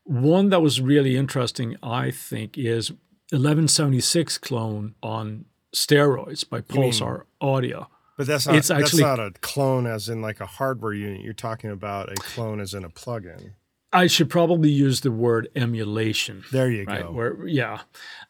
One 0.05 0.51
that 0.51 0.63
was 0.63 0.81
really 0.81 1.17
interesting, 1.17 1.77
I 1.83 2.11
think, 2.11 2.57
is 2.57 2.91
1176 3.31 4.39
clone 4.39 4.95
on 5.03 5.47
steroids 5.75 6.49
by 6.49 6.61
Pulsar 6.61 7.25
Audio. 7.41 7.89
But 8.17 8.27
that's 8.27 8.47
not, 8.47 8.57
it's 8.57 8.71
actually, 8.71 9.03
that's 9.03 9.19
not 9.19 9.21
a 9.21 9.31
clone 9.41 9.87
as 9.87 10.09
in 10.09 10.23
like 10.23 10.41
a 10.41 10.47
hardware 10.47 10.95
unit. 10.95 11.21
You're 11.21 11.35
talking 11.35 11.71
about 11.71 12.11
a 12.11 12.15
clone 12.15 12.61
as 12.61 12.73
in 12.73 12.85
a 12.85 12.89
plugin. 12.89 13.53
I 13.93 14.07
should 14.07 14.31
probably 14.31 14.71
use 14.71 15.01
the 15.01 15.11
word 15.11 15.49
emulation. 15.55 16.45
There 16.51 16.71
you 16.71 16.85
right? 16.85 17.03
go. 17.03 17.13
Where 17.13 17.47
yeah, 17.47 17.81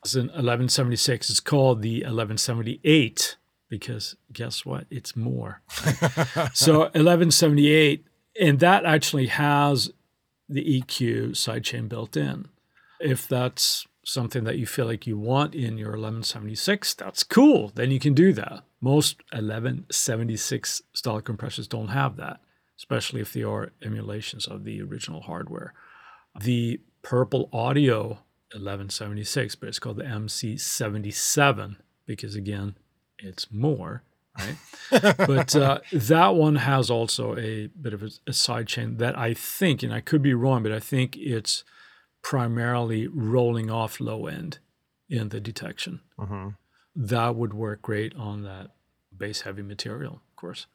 it's 0.02 0.14
in 0.14 0.26
1176. 0.26 1.30
It's 1.30 1.40
called 1.40 1.82
the 1.82 2.00
1178 2.00 3.36
because 3.68 4.16
guess 4.32 4.64
what? 4.64 4.86
It's 4.90 5.16
more. 5.16 5.62
so 6.52 6.80
1178, 6.80 8.04
and 8.40 8.60
that 8.60 8.84
actually 8.84 9.26
has 9.26 9.90
the 10.48 10.80
EQ 10.80 11.30
sidechain 11.30 11.88
built 11.88 12.16
in. 12.16 12.48
If 13.00 13.28
that's 13.28 13.86
something 14.06 14.44
that 14.44 14.56
you 14.56 14.66
feel 14.66 14.86
like 14.86 15.06
you 15.06 15.18
want 15.18 15.52
in 15.52 15.76
your 15.76 15.90
1176, 15.90 16.94
that's 16.94 17.24
cool. 17.24 17.72
Then 17.74 17.90
you 17.90 17.98
can 17.98 18.14
do 18.14 18.32
that. 18.34 18.62
Most 18.80 19.16
1176 19.32 20.82
style 20.92 21.20
compressors 21.20 21.66
don't 21.66 21.88
have 21.88 22.16
that, 22.16 22.38
especially 22.78 23.20
if 23.20 23.32
they 23.32 23.42
are 23.42 23.72
emulations 23.82 24.46
of 24.46 24.62
the 24.62 24.80
original 24.80 25.22
hardware. 25.22 25.74
The 26.40 26.80
Purple 27.02 27.48
Audio 27.52 28.20
1176, 28.52 29.56
but 29.56 29.68
it's 29.68 29.80
called 29.80 29.96
the 29.96 30.04
MC77 30.04 31.76
because, 32.06 32.36
again, 32.36 32.76
it's 33.18 33.50
more, 33.50 34.04
right? 34.38 34.56
but 35.26 35.56
uh, 35.56 35.80
that 35.92 36.36
one 36.36 36.56
has 36.56 36.90
also 36.90 37.36
a 37.36 37.66
bit 37.66 37.92
of 37.92 38.04
a, 38.04 38.10
a 38.28 38.30
sidechain 38.30 38.98
that 38.98 39.18
I 39.18 39.34
think, 39.34 39.82
and 39.82 39.92
I 39.92 40.00
could 40.00 40.22
be 40.22 40.32
wrong, 40.32 40.62
but 40.62 40.70
I 40.70 40.78
think 40.78 41.16
it's 41.16 41.64
primarily 42.26 43.06
rolling 43.06 43.70
off 43.70 44.00
low 44.00 44.26
end 44.26 44.58
in 45.08 45.28
the 45.28 45.38
detection. 45.38 46.00
Mm-hmm. 46.18 46.48
That 46.96 47.36
would 47.36 47.54
work 47.54 47.82
great 47.82 48.16
on 48.16 48.42
that 48.42 48.72
bass 49.16 49.42
heavy 49.42 49.62
material, 49.62 50.14
of 50.14 50.34
course. 50.34 50.66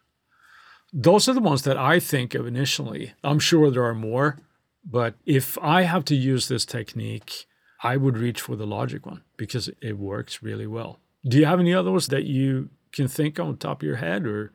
Those 0.94 1.28
are 1.28 1.34
the 1.34 1.42
ones 1.42 1.64
that 1.64 1.76
I 1.76 2.00
think 2.00 2.36
of 2.36 2.48
initially. 2.48 3.16
I'm 3.22 3.40
sure 3.40 3.70
there 3.70 3.84
are 3.84 3.94
more, 3.94 4.40
but 4.86 5.16
if 5.26 5.58
I 5.62 5.82
have 5.82 6.06
to 6.06 6.16
use 6.16 6.48
this 6.48 6.66
technique, 6.66 7.48
I 7.84 7.98
would 7.98 8.18
reach 8.18 8.40
for 8.40 8.56
the 8.56 8.66
Logic 8.66 9.06
one 9.06 9.24
because 9.36 9.70
it 9.82 9.98
works 9.98 10.42
really 10.42 10.68
well. 10.68 11.02
Do 11.26 11.38
you 11.38 11.46
have 11.46 11.60
any 11.60 11.74
others 11.74 12.08
that 12.08 12.24
you 12.24 12.70
can 12.94 13.10
think 13.10 13.42
on 13.42 13.58
top 13.58 13.82
of 13.82 13.88
your 13.88 13.98
head 13.98 14.26
or 14.26 14.54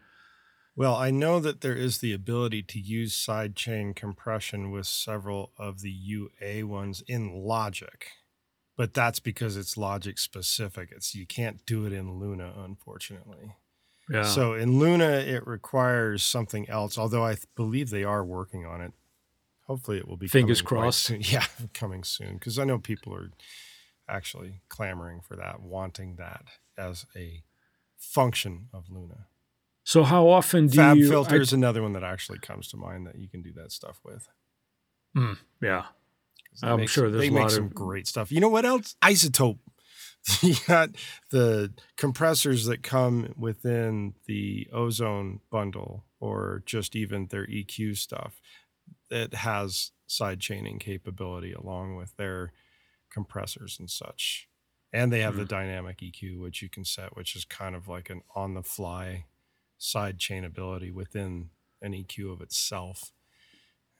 Well, 0.76 0.94
I 0.94 1.10
know 1.10 1.40
that 1.40 1.62
there 1.62 1.74
is 1.74 1.98
the 1.98 2.12
ability 2.12 2.62
to 2.64 2.78
use 2.78 3.16
sidechain 3.16 3.96
compression 3.96 4.70
with 4.70 4.86
several 4.86 5.52
of 5.56 5.80
the 5.80 5.90
UA 5.90 6.66
ones 6.66 7.02
in 7.08 7.32
Logic, 7.32 8.08
but 8.76 8.92
that's 8.92 9.18
because 9.18 9.56
it's 9.56 9.78
Logic 9.78 10.18
specific. 10.18 10.90
It's 10.94 11.14
you 11.14 11.24
can't 11.26 11.64
do 11.64 11.86
it 11.86 11.94
in 11.94 12.18
Luna, 12.18 12.52
unfortunately. 12.58 13.54
yeah. 14.10 14.24
So 14.24 14.52
in 14.52 14.78
Luna, 14.78 15.08
it 15.08 15.46
requires 15.46 16.22
something 16.22 16.68
else. 16.68 16.98
Although 16.98 17.24
I 17.24 17.34
th- 17.36 17.46
believe 17.54 17.88
they 17.88 18.04
are 18.04 18.22
working 18.24 18.66
on 18.66 18.82
it. 18.82 18.92
Hopefully, 19.66 19.96
it 19.96 20.06
will 20.06 20.18
be 20.18 20.28
Fingers 20.28 20.60
crossed. 20.62 21.04
Soon. 21.04 21.20
Yeah, 21.24 21.46
coming 21.72 22.04
soon 22.04 22.34
because 22.34 22.58
I 22.58 22.64
know 22.64 22.78
people 22.78 23.14
are 23.14 23.30
actually 24.08 24.60
clamoring 24.68 25.22
for 25.22 25.36
that, 25.36 25.60
wanting 25.60 26.16
that 26.16 26.44
as 26.76 27.06
a 27.16 27.42
function 27.96 28.68
of 28.74 28.90
Luna. 28.90 29.26
So 29.86 30.02
how 30.02 30.26
often 30.28 30.66
do 30.66 30.76
Fab 30.78 30.96
you 30.96 31.08
filter 31.08 31.36
I- 31.36 31.38
is 31.38 31.52
another 31.52 31.80
one 31.80 31.92
that 31.92 32.02
actually 32.02 32.40
comes 32.40 32.66
to 32.68 32.76
mind 32.76 33.06
that 33.06 33.16
you 33.20 33.28
can 33.28 33.40
do 33.40 33.52
that 33.52 33.70
stuff 33.70 34.00
with. 34.04 34.28
Mm, 35.16 35.38
yeah. 35.62 35.86
I'm 36.60 36.80
make 36.80 36.88
sure 36.88 37.08
there's 37.08 37.20
they 37.22 37.28
a 37.28 37.30
make 37.32 37.42
lot 37.44 37.50
some 37.52 37.66
of- 37.66 37.74
great 37.74 38.08
stuff. 38.08 38.32
You 38.32 38.40
know 38.40 38.48
what 38.48 38.64
else? 38.64 38.96
iZotope. 39.00 39.60
you 40.42 40.56
got 40.66 40.90
the 41.30 41.72
compressors 41.96 42.64
that 42.64 42.82
come 42.82 43.32
within 43.38 44.14
the 44.26 44.66
ozone 44.72 45.38
bundle, 45.52 46.04
or 46.18 46.64
just 46.66 46.96
even 46.96 47.28
their 47.28 47.46
EQ 47.46 47.96
stuff 47.96 48.40
that 49.08 49.34
has 49.34 49.92
side 50.08 50.40
chaining 50.40 50.80
capability 50.80 51.52
along 51.52 51.94
with 51.94 52.16
their 52.16 52.52
compressors 53.08 53.76
and 53.78 53.88
such. 53.88 54.48
And 54.92 55.12
they 55.12 55.20
have 55.20 55.36
the 55.36 55.42
Hmm. 55.42 55.48
dynamic 55.48 55.98
EQ, 56.02 56.40
which 56.40 56.60
you 56.60 56.68
can 56.68 56.84
set, 56.84 57.14
which 57.16 57.36
is 57.36 57.44
kind 57.44 57.76
of 57.76 57.86
like 57.86 58.10
an 58.10 58.22
on 58.34 58.54
the 58.54 58.64
fly 58.64 59.26
side 59.78 60.18
chain 60.18 60.44
ability 60.44 60.90
within 60.90 61.50
an 61.82 61.92
EQ 61.92 62.32
of 62.32 62.40
itself. 62.40 63.12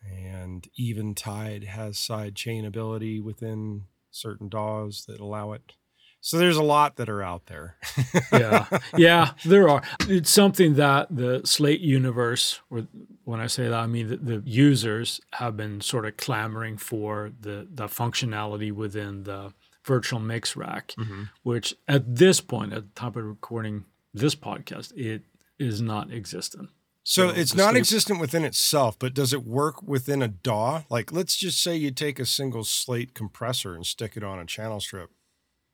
And 0.05 0.69
Eventide 0.79 1.65
has 1.65 1.99
side 1.99 2.35
chain 2.35 2.65
ability 2.65 3.21
within 3.21 3.85
certain 4.11 4.49
DAWs 4.49 5.07
that 5.07 5.21
allow 5.21 5.53
it. 5.53 5.73
So 6.21 6.39
there's 6.39 6.57
a 6.57 6.63
lot 6.63 6.97
that 6.97 7.09
are 7.09 7.23
out 7.23 7.47
there. 7.47 7.77
yeah, 8.33 8.67
yeah, 8.97 9.31
there 9.45 9.69
are. 9.69 9.83
It's 10.09 10.31
something 10.31 10.75
that 10.75 11.07
the 11.09 11.43
Slate 11.45 11.81
universe, 11.81 12.61
or 12.69 12.89
when 13.25 13.39
I 13.39 13.47
say 13.47 13.69
that, 13.69 13.75
I 13.75 13.87
mean 13.87 14.09
the, 14.09 14.17
the 14.17 14.43
users 14.45 15.21
have 15.35 15.57
been 15.57 15.81
sort 15.81 16.05
of 16.05 16.17
clamoring 16.17 16.79
for 16.79 17.31
the 17.41 17.69
the 17.71 17.87
functionality 17.87 18.73
within 18.73 19.23
the 19.23 19.53
virtual 19.85 20.19
mix 20.19 20.57
rack, 20.57 20.95
mm-hmm. 20.99 21.25
which 21.45 21.77
at 21.87 22.17
this 22.17 22.41
point, 22.41 22.73
at 22.73 22.83
the 22.83 23.01
time 23.01 23.11
of 23.11 23.25
recording 23.25 23.85
this 24.13 24.35
podcast, 24.35 24.93
it 24.97 25.23
is 25.59 25.81
not 25.81 26.13
existent. 26.13 26.71
So 27.03 27.29
So 27.29 27.35
it's 27.35 27.55
not 27.55 27.77
existent 27.77 28.21
within 28.21 28.45
itself, 28.45 28.99
but 28.99 29.15
does 29.15 29.33
it 29.33 29.45
work 29.45 29.83
within 29.83 30.23
a 30.23 30.29
DAW? 30.29 30.83
Like, 30.91 31.13
let's 31.13 31.37
just 31.37 31.63
say 31.63 31.77
you 31.77 31.91
take 31.93 32.19
a 32.19 32.27
single 32.27 32.65
slate 32.65 33.15
compressor 33.15 33.75
and 33.75 33.87
stick 33.87 34.17
it 34.17 34.25
on 34.25 34.39
a 34.41 34.45
channel 34.45 34.81
strip. 34.81 35.11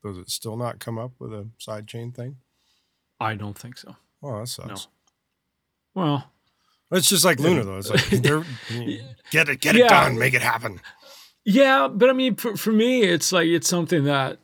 Does 0.05 0.19
it 0.19 0.29
still 0.31 0.57
not 0.57 0.79
come 0.79 0.99
up 0.99 1.13
with 1.19 1.33
a 1.33 1.49
sidechain 1.59 2.15
thing? 2.15 2.37
I 3.19 3.35
don't 3.35 3.57
think 3.57 3.79
so. 3.79 3.97
Oh, 4.23 4.41
that 4.41 4.49
sucks. 4.49 4.89
No. 5.95 6.03
Well, 6.03 6.31
It's 6.91 7.09
just 7.09 7.25
like 7.25 7.39
Luna, 7.41 7.65
though. 7.65 7.79
It's 7.79 7.89
like, 7.89 8.11
get 9.31 9.49
it, 9.49 9.61
get 9.61 9.75
it 9.77 9.81
Yeah. 9.81 9.89
done, 9.89 10.19
make 10.19 10.35
it 10.35 10.43
happen. 10.43 10.81
Yeah, 11.45 11.89
but 11.89 12.11
I 12.11 12.13
mean, 12.13 12.37
for, 12.37 12.57
for 12.57 12.73
me, 12.73 13.03
it's 13.03 13.33
like 13.33 13.47
it's 13.47 13.69
something 13.69 14.05
that 14.05 14.39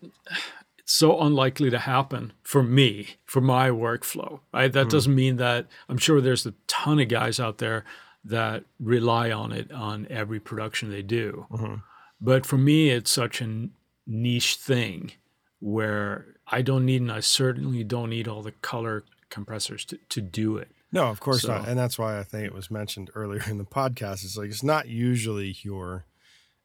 so 0.91 1.21
unlikely 1.21 1.69
to 1.69 1.79
happen 1.79 2.33
for 2.43 2.63
me, 2.63 3.17
for 3.27 3.43
my 3.43 3.69
workflow. 3.69 4.41
Right? 4.55 4.73
That 4.73 4.85
hmm. 4.85 4.89
doesn't 4.89 5.15
mean 5.15 5.37
that 5.37 5.67
I'm 5.87 5.99
sure 5.99 6.21
there's 6.21 6.47
a 6.47 6.55
ton 6.67 6.99
of 6.99 7.09
guys 7.09 7.39
out 7.39 7.59
there 7.59 7.85
that 8.25 8.65
rely 8.81 9.31
on 9.31 9.53
it 9.53 9.71
on 9.71 10.07
every 10.09 10.41
production 10.41 10.91
they 10.91 11.03
do. 11.03 11.47
Mm-hmm. 11.51 11.75
But 12.23 12.47
for 12.47 12.57
me, 12.57 12.89
it's 12.89 13.11
such 13.11 13.43
a 13.43 13.69
niche 14.07 14.57
thing 14.57 15.13
where 15.61 16.25
I 16.47 16.63
don't 16.63 16.87
need, 16.87 17.03
and 17.03 17.13
I 17.13 17.21
certainly 17.21 17.85
don't 17.85 18.09
need 18.09 18.27
all 18.27 18.43
the 18.43 18.53
color 18.53 19.05
compressors 19.29 19.85
to, 19.87 19.99
to 20.09 20.23
do 20.23 20.57
it. 20.57 20.69
No, 20.91 21.09
of 21.09 21.21
course 21.21 21.43
So- 21.43 21.49
not. 21.49 21.69
And 21.69 21.79
that's 21.79 21.99
why 21.99 22.19
I 22.19 22.23
think 22.23 22.47
it 22.47 22.55
was 22.55 22.71
mentioned 22.71 23.11
earlier 23.15 23.43
in 23.47 23.59
the 23.59 23.65
podcast. 23.65 24.25
It's 24.25 24.39
like, 24.39 24.49
it's 24.49 24.63
not 24.63 24.89
usually 24.89 25.55
your 25.61 26.07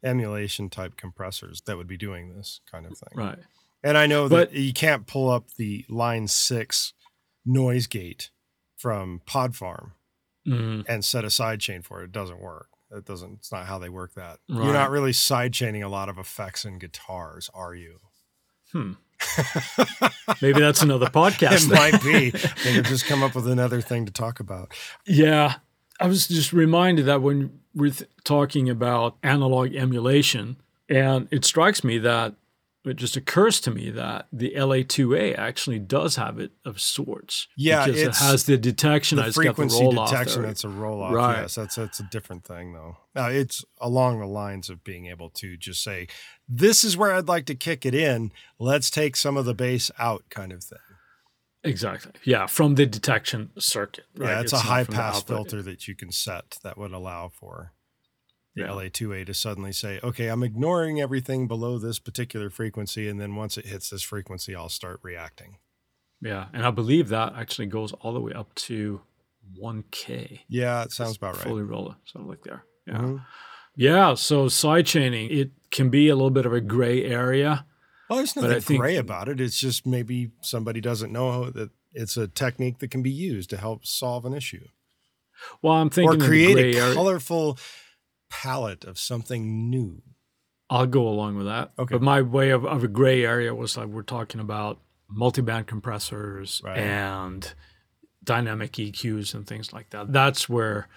emulation 0.01 0.69
type 0.69 0.95
compressors 0.95 1.61
that 1.65 1.75
would 1.75 1.87
be 1.87 1.97
doing 1.97 2.33
this 2.33 2.61
kind 2.71 2.85
of 2.85 2.97
thing. 2.97 3.17
Right. 3.17 3.39
And 3.83 3.97
I 3.97 4.05
know 4.07 4.27
that 4.27 4.49
But- 4.51 4.53
you 4.53 4.73
can't 4.73 5.05
pull 5.07 5.29
up 5.29 5.51
the 5.57 5.85
line 5.89 6.27
six 6.27 6.93
noise 7.45 7.87
gate 7.87 8.29
from 8.77 9.21
Pod 9.25 9.55
Farm 9.55 9.93
Mhm. 10.47 10.85
and 10.87 11.03
set 11.03 11.23
a 11.23 11.27
sidechain 11.27 11.83
for 11.83 12.01
it. 12.01 12.05
It 12.05 12.11
doesn't 12.11 12.39
work. 12.39 12.67
It 12.91 13.05
doesn't. 13.05 13.33
It's 13.39 13.51
not 13.51 13.65
how 13.65 13.79
they 13.79 13.89
work 13.89 14.13
that. 14.13 14.39
Right. 14.49 14.63
You're 14.65 14.73
not 14.73 14.91
really 14.91 15.11
sidechaining 15.11 15.83
a 15.83 15.87
lot 15.87 16.09
of 16.09 16.17
effects 16.17 16.63
and 16.63 16.79
guitars, 16.79 17.49
are 17.53 17.73
you? 17.73 17.99
Hmm. 18.71 18.93
Maybe 20.41 20.59
that's 20.59 20.81
another 20.81 21.07
podcast. 21.07 21.65
it 21.65 21.69
then. 21.69 21.77
might 21.91 22.03
be. 22.03 22.29
They 22.63 22.73
could 22.75 22.85
just 22.85 23.05
come 23.05 23.23
up 23.23 23.35
with 23.35 23.47
another 23.47 23.81
thing 23.81 24.05
to 24.05 24.11
talk 24.11 24.39
about. 24.39 24.73
Yeah. 25.05 25.55
I 25.99 26.07
was 26.07 26.27
just 26.27 26.53
reminded 26.53 27.05
that 27.05 27.21
when 27.21 27.59
we're 27.73 27.91
th- 27.91 28.09
talking 28.23 28.69
about 28.69 29.17
analog 29.23 29.73
emulation, 29.75 30.57
and 30.89 31.27
it 31.31 31.45
strikes 31.45 31.83
me 31.83 31.97
that 31.99 32.35
it 32.85 32.95
just 32.95 33.15
occurs 33.15 33.61
to 33.61 33.71
me 33.71 33.89
that 33.91 34.27
the 34.31 34.53
LA2A 34.55 35.37
actually 35.37 35.79
does 35.79 36.17
have 36.17 36.37
it 36.39 36.51
of 36.65 36.81
sorts. 36.81 37.47
Yeah, 37.55 37.85
because 37.85 38.01
it 38.01 38.15
has 38.15 38.45
the 38.45 38.57
detection. 38.57 39.17
the 39.17 39.27
it's 39.27 39.37
got 39.37 39.55
the 39.55 39.69
frequency 39.69 39.89
detection. 39.89 40.41
That's 40.41 40.63
a 40.63 40.69
roll 40.69 41.01
off. 41.01 41.13
Right. 41.13 41.41
Yes, 41.41 41.55
that's 41.55 41.75
that's 41.75 41.99
a 41.99 42.03
different 42.03 42.43
thing 42.43 42.73
though. 42.73 42.97
Now 43.15 43.27
it's 43.27 43.63
along 43.79 44.19
the 44.19 44.25
lines 44.25 44.69
of 44.69 44.83
being 44.83 45.05
able 45.05 45.29
to 45.31 45.55
just 45.55 45.81
say, 45.81 46.07
"This 46.47 46.83
is 46.83 46.97
where 46.97 47.13
I'd 47.13 47.27
like 47.27 47.45
to 47.45 47.55
kick 47.55 47.85
it 47.85 47.95
in. 47.95 48.31
Let's 48.59 48.89
take 48.89 49.15
some 49.15 49.37
of 49.37 49.45
the 49.45 49.53
bass 49.53 49.89
out," 49.97 50.25
kind 50.29 50.51
of 50.51 50.63
thing. 50.63 50.79
Exactly. 51.63 52.11
Yeah, 52.25 52.47
from 52.47 52.75
the 52.75 52.85
detection 52.85 53.51
circuit. 53.57 54.05
Right? 54.17 54.31
Yeah, 54.31 54.41
it's, 54.41 54.51
a 54.51 54.57
high 54.57 54.83
pass 54.83 55.23
filter 55.23 55.61
that 55.61 55.87
you 55.87 55.95
can 55.95 56.11
set 56.11 56.57
that 56.63 56.77
would 56.77 56.91
allow 56.91 57.29
for 57.29 57.71
the 58.55 58.61
Yeah. 58.61 58.67
LA2A 58.71 59.25
to 59.25 59.33
suddenly 59.33 59.71
say, 59.73 59.99
"Okay, 60.03 60.27
I'm 60.27 60.43
ignoring 60.43 61.01
everything 61.01 61.47
below 61.47 61.77
this 61.79 61.99
particular 61.99 62.49
frequency, 62.49 63.07
and 63.07 63.19
then 63.19 63.35
once 63.35 63.57
it 63.57 63.65
hits 63.65 63.89
this 63.89 64.03
frequency, 64.03 64.53
I'll 64.55 64.69
start 64.69 64.99
reacting." 65.03 65.57
Yeah, 66.21 66.47
and 66.53 66.65
I 66.65 66.71
believe 66.71 67.09
that 67.09 67.33
actually 67.35 67.67
goes 67.67 67.91
all 67.93 68.13
the 68.13 68.21
way 68.21 68.31
up 68.33 68.53
to 68.55 69.01
1K. 69.59 70.41
Yeah, 70.47 70.83
it 70.83 70.91
sounds 70.91 71.17
about 71.17 71.35
right. 71.37 71.43
Fully 71.43 71.63
roller, 71.63 71.95
something 72.05 72.29
like 72.29 72.43
there. 72.43 72.63
Yeah. 72.87 72.97
Mhm. 72.99 73.25
Yeah, 73.75 74.13
so 74.13 74.47
side 74.47 74.85
chaining, 74.85 75.29
it 75.31 75.51
can 75.71 75.89
be 75.89 76.07
a 76.09 76.15
little 76.15 76.29
bit 76.29 76.45
of 76.45 76.53
a 76.53 76.61
gray 76.61 77.03
area. 77.03 77.65
Well, 78.09 78.17
there's 78.17 78.35
nothing 78.35 78.61
think- 78.61 78.79
gray 78.81 78.97
about 78.97 79.27
it. 79.29 79.41
It's 79.41 79.57
just 79.59 79.85
maybe 79.87 80.31
somebody 80.41 80.79
doesn't 80.79 81.11
know 81.11 81.49
that 81.49 81.71
it's 81.91 82.15
a 82.15 82.27
technique 82.27 82.79
that 82.79 82.89
can 82.91 83.01
be 83.01 83.09
used 83.11 83.49
to 83.51 83.57
help 83.57 83.85
solve 83.85 84.25
an 84.25 84.33
issue 84.33 84.67
Well, 85.61 85.73
I'm 85.73 85.87
or 85.87 85.89
thinking 85.89 86.13
in 86.13 86.19
the 86.19 86.25
create 86.25 86.53
gray 86.53 86.75
a 86.77 86.93
colorful 86.93 87.57
palette 88.41 88.83
of 88.83 88.97
something 88.97 89.69
new. 89.69 90.01
I'll 90.69 90.87
go 90.87 91.07
along 91.07 91.37
with 91.37 91.45
that. 91.45 91.71
Okay. 91.77 91.93
But 91.95 92.01
my 92.01 92.21
way 92.21 92.49
of, 92.49 92.65
of 92.65 92.83
a 92.83 92.87
gray 92.87 93.23
area 93.23 93.53
was 93.53 93.77
like 93.77 93.87
we're 93.87 94.01
talking 94.01 94.41
about 94.41 94.79
multiband 95.15 95.67
compressors 95.67 96.61
Right. 96.63 96.77
and 96.79 97.53
dynamic 98.23 98.71
EQs 98.73 99.35
and 99.35 99.45
things 99.45 99.71
like 99.71 99.91
that. 99.91 100.11
That's 100.11 100.49
where 100.49 100.87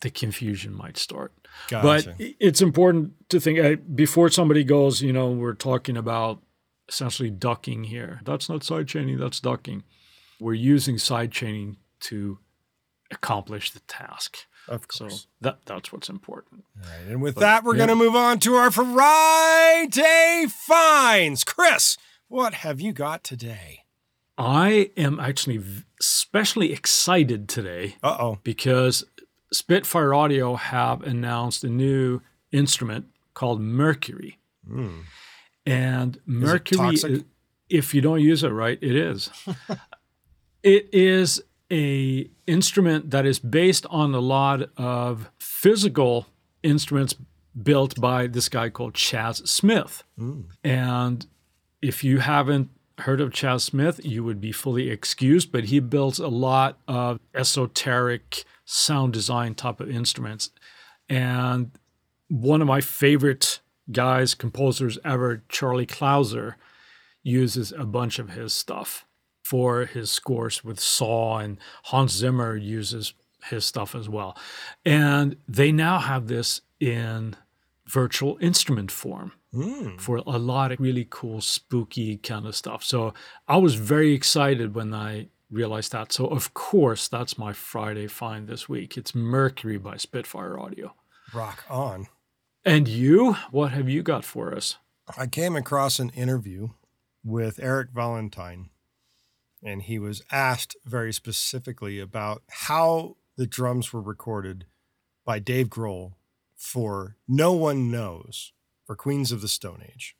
the 0.00 0.10
confusion 0.10 0.72
might 0.74 0.96
start. 0.96 1.32
Gotcha. 1.68 2.14
But 2.16 2.26
it's 2.40 2.62
important 2.62 3.12
to 3.28 3.40
think 3.40 3.58
uh, 3.58 3.76
before 3.94 4.30
somebody 4.30 4.64
goes, 4.64 5.02
you 5.02 5.12
know, 5.12 5.30
we're 5.32 5.52
talking 5.54 5.96
about 5.98 6.40
essentially 6.88 7.28
ducking 7.30 7.84
here. 7.84 8.20
That's 8.24 8.48
not 8.48 8.64
side 8.64 8.88
chaining, 8.88 9.18
that's 9.18 9.40
ducking. 9.40 9.82
We're 10.40 10.54
using 10.54 10.96
side 10.96 11.32
chaining 11.32 11.76
to 12.08 12.38
accomplish 13.10 13.72
the 13.72 13.80
task. 13.80 14.38
Of 14.70 14.86
So 14.90 15.08
course. 15.08 15.26
that 15.40 15.58
that's 15.66 15.92
what's 15.92 16.08
important. 16.08 16.64
All 16.82 16.88
right. 16.90 17.08
And 17.08 17.20
with 17.20 17.34
that, 17.36 17.64
we're 17.64 17.74
yeah. 17.74 17.86
going 17.86 17.98
to 17.98 18.04
move 18.04 18.16
on 18.16 18.38
to 18.40 18.54
our 18.54 18.70
Friday 18.70 20.46
finds. 20.48 21.44
Chris, 21.44 21.96
what 22.28 22.54
have 22.54 22.80
you 22.80 22.92
got 22.92 23.22
today? 23.24 23.80
I 24.38 24.90
am 24.96 25.20
actually 25.20 25.62
especially 26.00 26.72
excited 26.72 27.48
today 27.48 27.96
Uh 28.02 28.16
oh. 28.18 28.38
because 28.42 29.04
Spitfire 29.52 30.14
Audio 30.14 30.54
have 30.54 31.02
announced 31.02 31.62
a 31.64 31.68
new 31.68 32.20
instrument 32.52 33.06
called 33.34 33.60
Mercury. 33.60 34.38
And 35.66 36.18
Mercury, 36.24 36.96
if 37.68 37.92
you 37.94 38.00
don't 38.00 38.20
use 38.20 38.42
it 38.44 38.48
right, 38.50 38.78
it 38.80 38.94
is. 38.96 39.30
it 40.62 40.88
is 40.92 41.42
a 41.70 42.28
instrument 42.46 43.10
that 43.10 43.26
is 43.26 43.38
based 43.38 43.86
on 43.90 44.14
a 44.14 44.20
lot 44.20 44.70
of 44.76 45.30
physical 45.38 46.26
instruments 46.62 47.14
built 47.60 48.00
by 48.00 48.26
this 48.26 48.48
guy 48.48 48.70
called 48.70 48.94
Chaz 48.94 49.46
Smith. 49.46 50.02
Hmm. 50.16 50.42
And 50.62 51.26
if 51.82 52.04
you 52.04 52.18
haven't 52.18 52.70
heard 52.98 53.20
of 53.20 53.30
Chaz 53.30 53.62
Smith, 53.62 54.04
you 54.04 54.22
would 54.24 54.40
be 54.40 54.52
fully 54.52 54.90
excused, 54.90 55.50
but 55.52 55.64
he 55.64 55.80
builds 55.80 56.18
a 56.18 56.28
lot 56.28 56.78
of 56.86 57.18
esoteric 57.34 58.44
sound 58.64 59.12
design 59.12 59.54
type 59.54 59.80
of 59.80 59.90
instruments. 59.90 60.50
And 61.08 61.72
one 62.28 62.60
of 62.60 62.68
my 62.68 62.80
favorite 62.80 63.60
guys, 63.90 64.34
composers 64.34 64.98
ever, 65.04 65.42
Charlie 65.48 65.86
Clouser, 65.86 66.54
uses 67.22 67.72
a 67.72 67.84
bunch 67.84 68.18
of 68.18 68.30
his 68.30 68.52
stuff 68.52 69.04
for 69.50 69.84
his 69.84 70.12
scores 70.12 70.62
with 70.62 70.78
Saw, 70.78 71.38
and 71.38 71.58
Hans 71.86 72.12
Zimmer 72.12 72.54
uses 72.54 73.14
his 73.46 73.64
stuff 73.64 73.96
as 73.96 74.08
well. 74.08 74.38
And 74.84 75.34
they 75.48 75.72
now 75.72 75.98
have 75.98 76.28
this 76.28 76.60
in 76.78 77.34
virtual 77.84 78.38
instrument 78.40 78.92
form 78.92 79.32
hmm. 79.52 79.96
for 79.96 80.18
a 80.18 80.38
lot 80.38 80.70
of 80.70 80.78
really 80.78 81.04
cool, 81.10 81.40
spooky 81.40 82.16
kind 82.18 82.46
of 82.46 82.54
stuff. 82.54 82.84
So 82.84 83.12
I 83.48 83.56
was 83.56 83.74
very 83.74 84.12
excited 84.12 84.76
when 84.76 84.94
I 84.94 85.26
realized 85.50 85.90
that. 85.90 86.12
So, 86.12 86.26
of 86.26 86.54
course, 86.54 87.08
that's 87.08 87.36
my 87.36 87.52
Friday 87.52 88.06
find 88.06 88.46
this 88.46 88.68
week. 88.68 88.96
It's 88.96 89.16
Mercury 89.16 89.78
by 89.78 89.96
Spitfire 89.96 90.60
Audio. 90.60 90.94
Rock 91.34 91.64
on. 91.68 92.06
And 92.64 92.86
you, 92.86 93.34
what 93.50 93.72
have 93.72 93.88
you 93.88 94.04
got 94.04 94.24
for 94.24 94.54
us? 94.54 94.76
I 95.18 95.26
came 95.26 95.56
across 95.56 95.98
an 95.98 96.10
interview 96.10 96.68
with 97.24 97.58
Eric 97.60 97.88
Valentine, 97.92 98.70
and 99.62 99.82
he 99.82 99.98
was 99.98 100.22
asked 100.30 100.76
very 100.84 101.12
specifically 101.12 101.98
about 101.98 102.42
how 102.48 103.16
the 103.36 103.46
drums 103.46 103.92
were 103.92 104.02
recorded 104.02 104.66
by 105.24 105.38
Dave 105.38 105.68
Grohl 105.68 106.14
for 106.56 107.16
No 107.28 107.52
One 107.52 107.90
Knows 107.90 108.52
for 108.84 108.96
Queens 108.96 109.32
of 109.32 109.40
the 109.40 109.48
Stone 109.48 109.82
Age. 109.86 110.16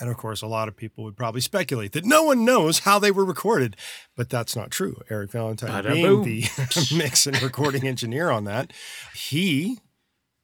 And 0.00 0.10
of 0.10 0.16
course, 0.16 0.42
a 0.42 0.48
lot 0.48 0.66
of 0.66 0.76
people 0.76 1.04
would 1.04 1.16
probably 1.16 1.40
speculate 1.40 1.92
that 1.92 2.04
no 2.04 2.24
one 2.24 2.44
knows 2.44 2.80
how 2.80 2.98
they 2.98 3.12
were 3.12 3.24
recorded, 3.24 3.76
but 4.16 4.28
that's 4.28 4.56
not 4.56 4.70
true. 4.72 5.00
Eric 5.08 5.30
Valentine, 5.30 5.84
being 5.84 6.22
the 6.24 6.44
mix 6.96 7.26
and 7.26 7.40
recording 7.40 7.86
engineer 7.86 8.30
on 8.30 8.44
that, 8.44 8.72
he 9.14 9.78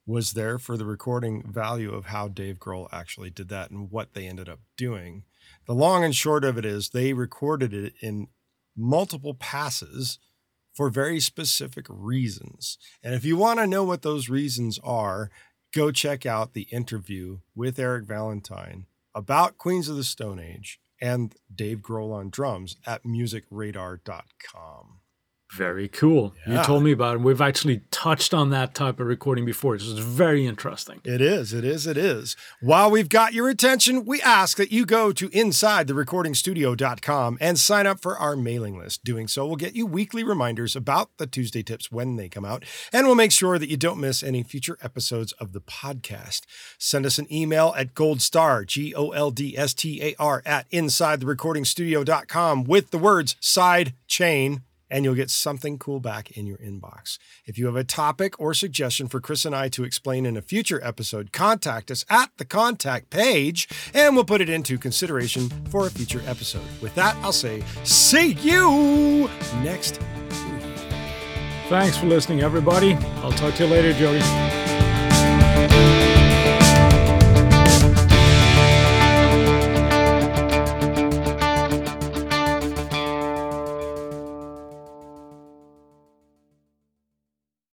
was 0.07 0.33
there 0.33 0.59
for 0.59 0.77
the 0.77 0.85
recording 0.85 1.43
value 1.51 1.93
of 1.93 2.07
how 2.07 2.29
Dave 2.29 2.59
Grohl 2.59 2.89
actually 2.93 3.31
did 3.31 3.49
that 3.49 3.71
and 3.71 3.91
what 3.91 4.15
they 4.15 4.27
ended 4.27 4.49
up 4.49 4.61
doing. 4.77 5.25
The 5.67 5.75
long 5.75 6.05
and 6.05 6.15
short 6.15 6.45
of 6.45 6.57
it 6.57 6.65
is 6.65 6.91
they 6.91 7.13
recorded 7.13 7.75
it 7.75 7.95
in 8.01 8.29
multiple 8.81 9.35
passes 9.35 10.19
for 10.73 10.89
very 10.89 11.21
specific 11.21 11.87
reasons. 11.89 12.79
And 13.03 13.15
if 13.15 13.25
you 13.25 13.37
want 13.37 13.59
to 13.59 13.67
know 13.67 13.85
what 13.85 14.03
those 14.03 14.29
reasons 14.29 14.79
are, 14.83 15.31
go 15.75 15.91
check 15.91 16.25
out 16.27 16.55
the 16.55 16.69
interview 16.71 17.39
with 17.55 17.79
Eric 17.79 18.05
Valentine 18.05 18.87
about 19.15 19.59
Queens 19.59 19.89
of 19.89 19.97
the 19.97 20.05
Stone 20.05 20.39
Age 20.39 20.81
and 21.01 21.35
Dave 21.55 21.79
Grohl 21.79 22.13
on 22.13 22.31
drums 22.31 22.77
at 22.87 23.05
musicradar.com. 23.05 25.00
Very 25.53 25.89
cool. 25.89 26.33
Yeah. 26.47 26.59
You 26.59 26.65
told 26.65 26.85
me 26.85 26.93
about 26.93 27.17
it. 27.17 27.23
We've 27.23 27.41
actually 27.41 27.81
touched 27.91 28.33
on 28.33 28.51
that 28.51 28.73
type 28.73 29.01
of 29.01 29.09
recording 29.09 29.45
before. 29.45 29.77
This 29.77 29.89
is 29.89 29.99
very 29.99 30.47
interesting. 30.47 31.01
It 31.05 31.21
is, 31.21 31.53
it 31.53 31.65
is, 31.65 31.89
it 31.89 31.97
is. 31.97 32.37
While 32.61 32.93
we've 32.93 33.09
got 33.09 33.33
your 33.33 33.49
attention, 33.49 34.05
we 34.05 34.23
ask 34.23 34.57
that 34.59 34.71
you 34.71 34.87
go 34.87 35.11
to 35.11 35.29
insidetherecordingstudio.com 35.31 37.39
and 37.41 37.59
sign 37.59 37.89
up 37.89 38.01
for 38.01 38.17
our 38.17 38.37
mailing 38.37 38.79
list. 38.79 39.03
Doing 39.03 39.27
so 39.27 39.45
will 39.45 39.57
get 39.57 39.75
you 39.75 39.87
weekly 39.87 40.23
reminders 40.23 40.77
about 40.77 41.11
the 41.17 41.27
Tuesday 41.27 41.65
tips 41.65 41.91
when 41.91 42.15
they 42.15 42.29
come 42.29 42.45
out, 42.45 42.65
and 42.93 43.07
we'll 43.07 43.17
make 43.17 43.33
sure 43.33 43.59
that 43.59 43.69
you 43.69 43.77
don't 43.77 43.99
miss 43.99 44.23
any 44.23 44.45
future 44.45 44.79
episodes 44.83 45.33
of 45.33 45.53
the 45.53 45.61
podcast. 45.61 46.43
Send 46.79 47.05
us 47.05 47.19
an 47.19 47.27
email 47.33 47.75
at 47.77 47.95
goldstar, 47.95 48.65
G 48.65 48.95
O 48.95 49.11
L 49.11 49.33
D 49.33 49.59
S 49.59 49.75
T 49.75 50.01
A 50.01 50.15
R, 50.19 50.45
at 50.47 50.71
insidetherecordingstudio.com 50.71 52.65
with 52.65 52.93
the 52.93 52.99
words 52.99 53.35
side 53.41 53.95
chain 54.07 54.63
and 54.91 55.05
you'll 55.05 55.15
get 55.15 55.31
something 55.31 55.79
cool 55.79 56.01
back 56.01 56.31
in 56.33 56.47
your 56.47 56.59
inbox. 56.59 57.19
If 57.47 57.59
you 57.59 57.67
have 57.67 57.77
a 57.77 57.85
topic 57.85 58.39
or 58.41 58.55
suggestion 58.55 59.09
for 59.09 59.21
Chris 59.21 59.45
and 59.45 59.55
I 59.55 59.69
to 59.71 59.85
explain 59.85 60.27
in 60.27 60.37
a 60.37 60.43
future 60.43 60.81
episode, 60.83 61.33
contact 61.33 61.91
us 61.91 62.05
at 62.11 62.31
the 62.37 62.45
contact 62.45 63.11
page 63.11 63.69
and 63.95 64.15
we'll 64.15 64.25
put 64.25 64.41
it 64.41 64.49
into 64.49 64.79
consideration 64.79 65.49
for 65.71 65.87
a 65.87 65.91
future 65.91 66.23
episode. 66.27 66.65
With 66.81 66.95
that, 66.97 67.17
I'll 67.17 67.33
say, 67.33 67.63
see 67.85 68.33
you 68.33 69.31
next 69.63 70.01
week. 70.01 70.09
Thanks 71.69 71.97
for 71.97 72.07
listening, 72.07 72.41
everybody. 72.41 72.95
I'll 73.23 73.31
talk 73.33 73.55
to 73.55 73.65
you 73.65 73.71
later, 73.71 73.93
Jody. 73.93 74.70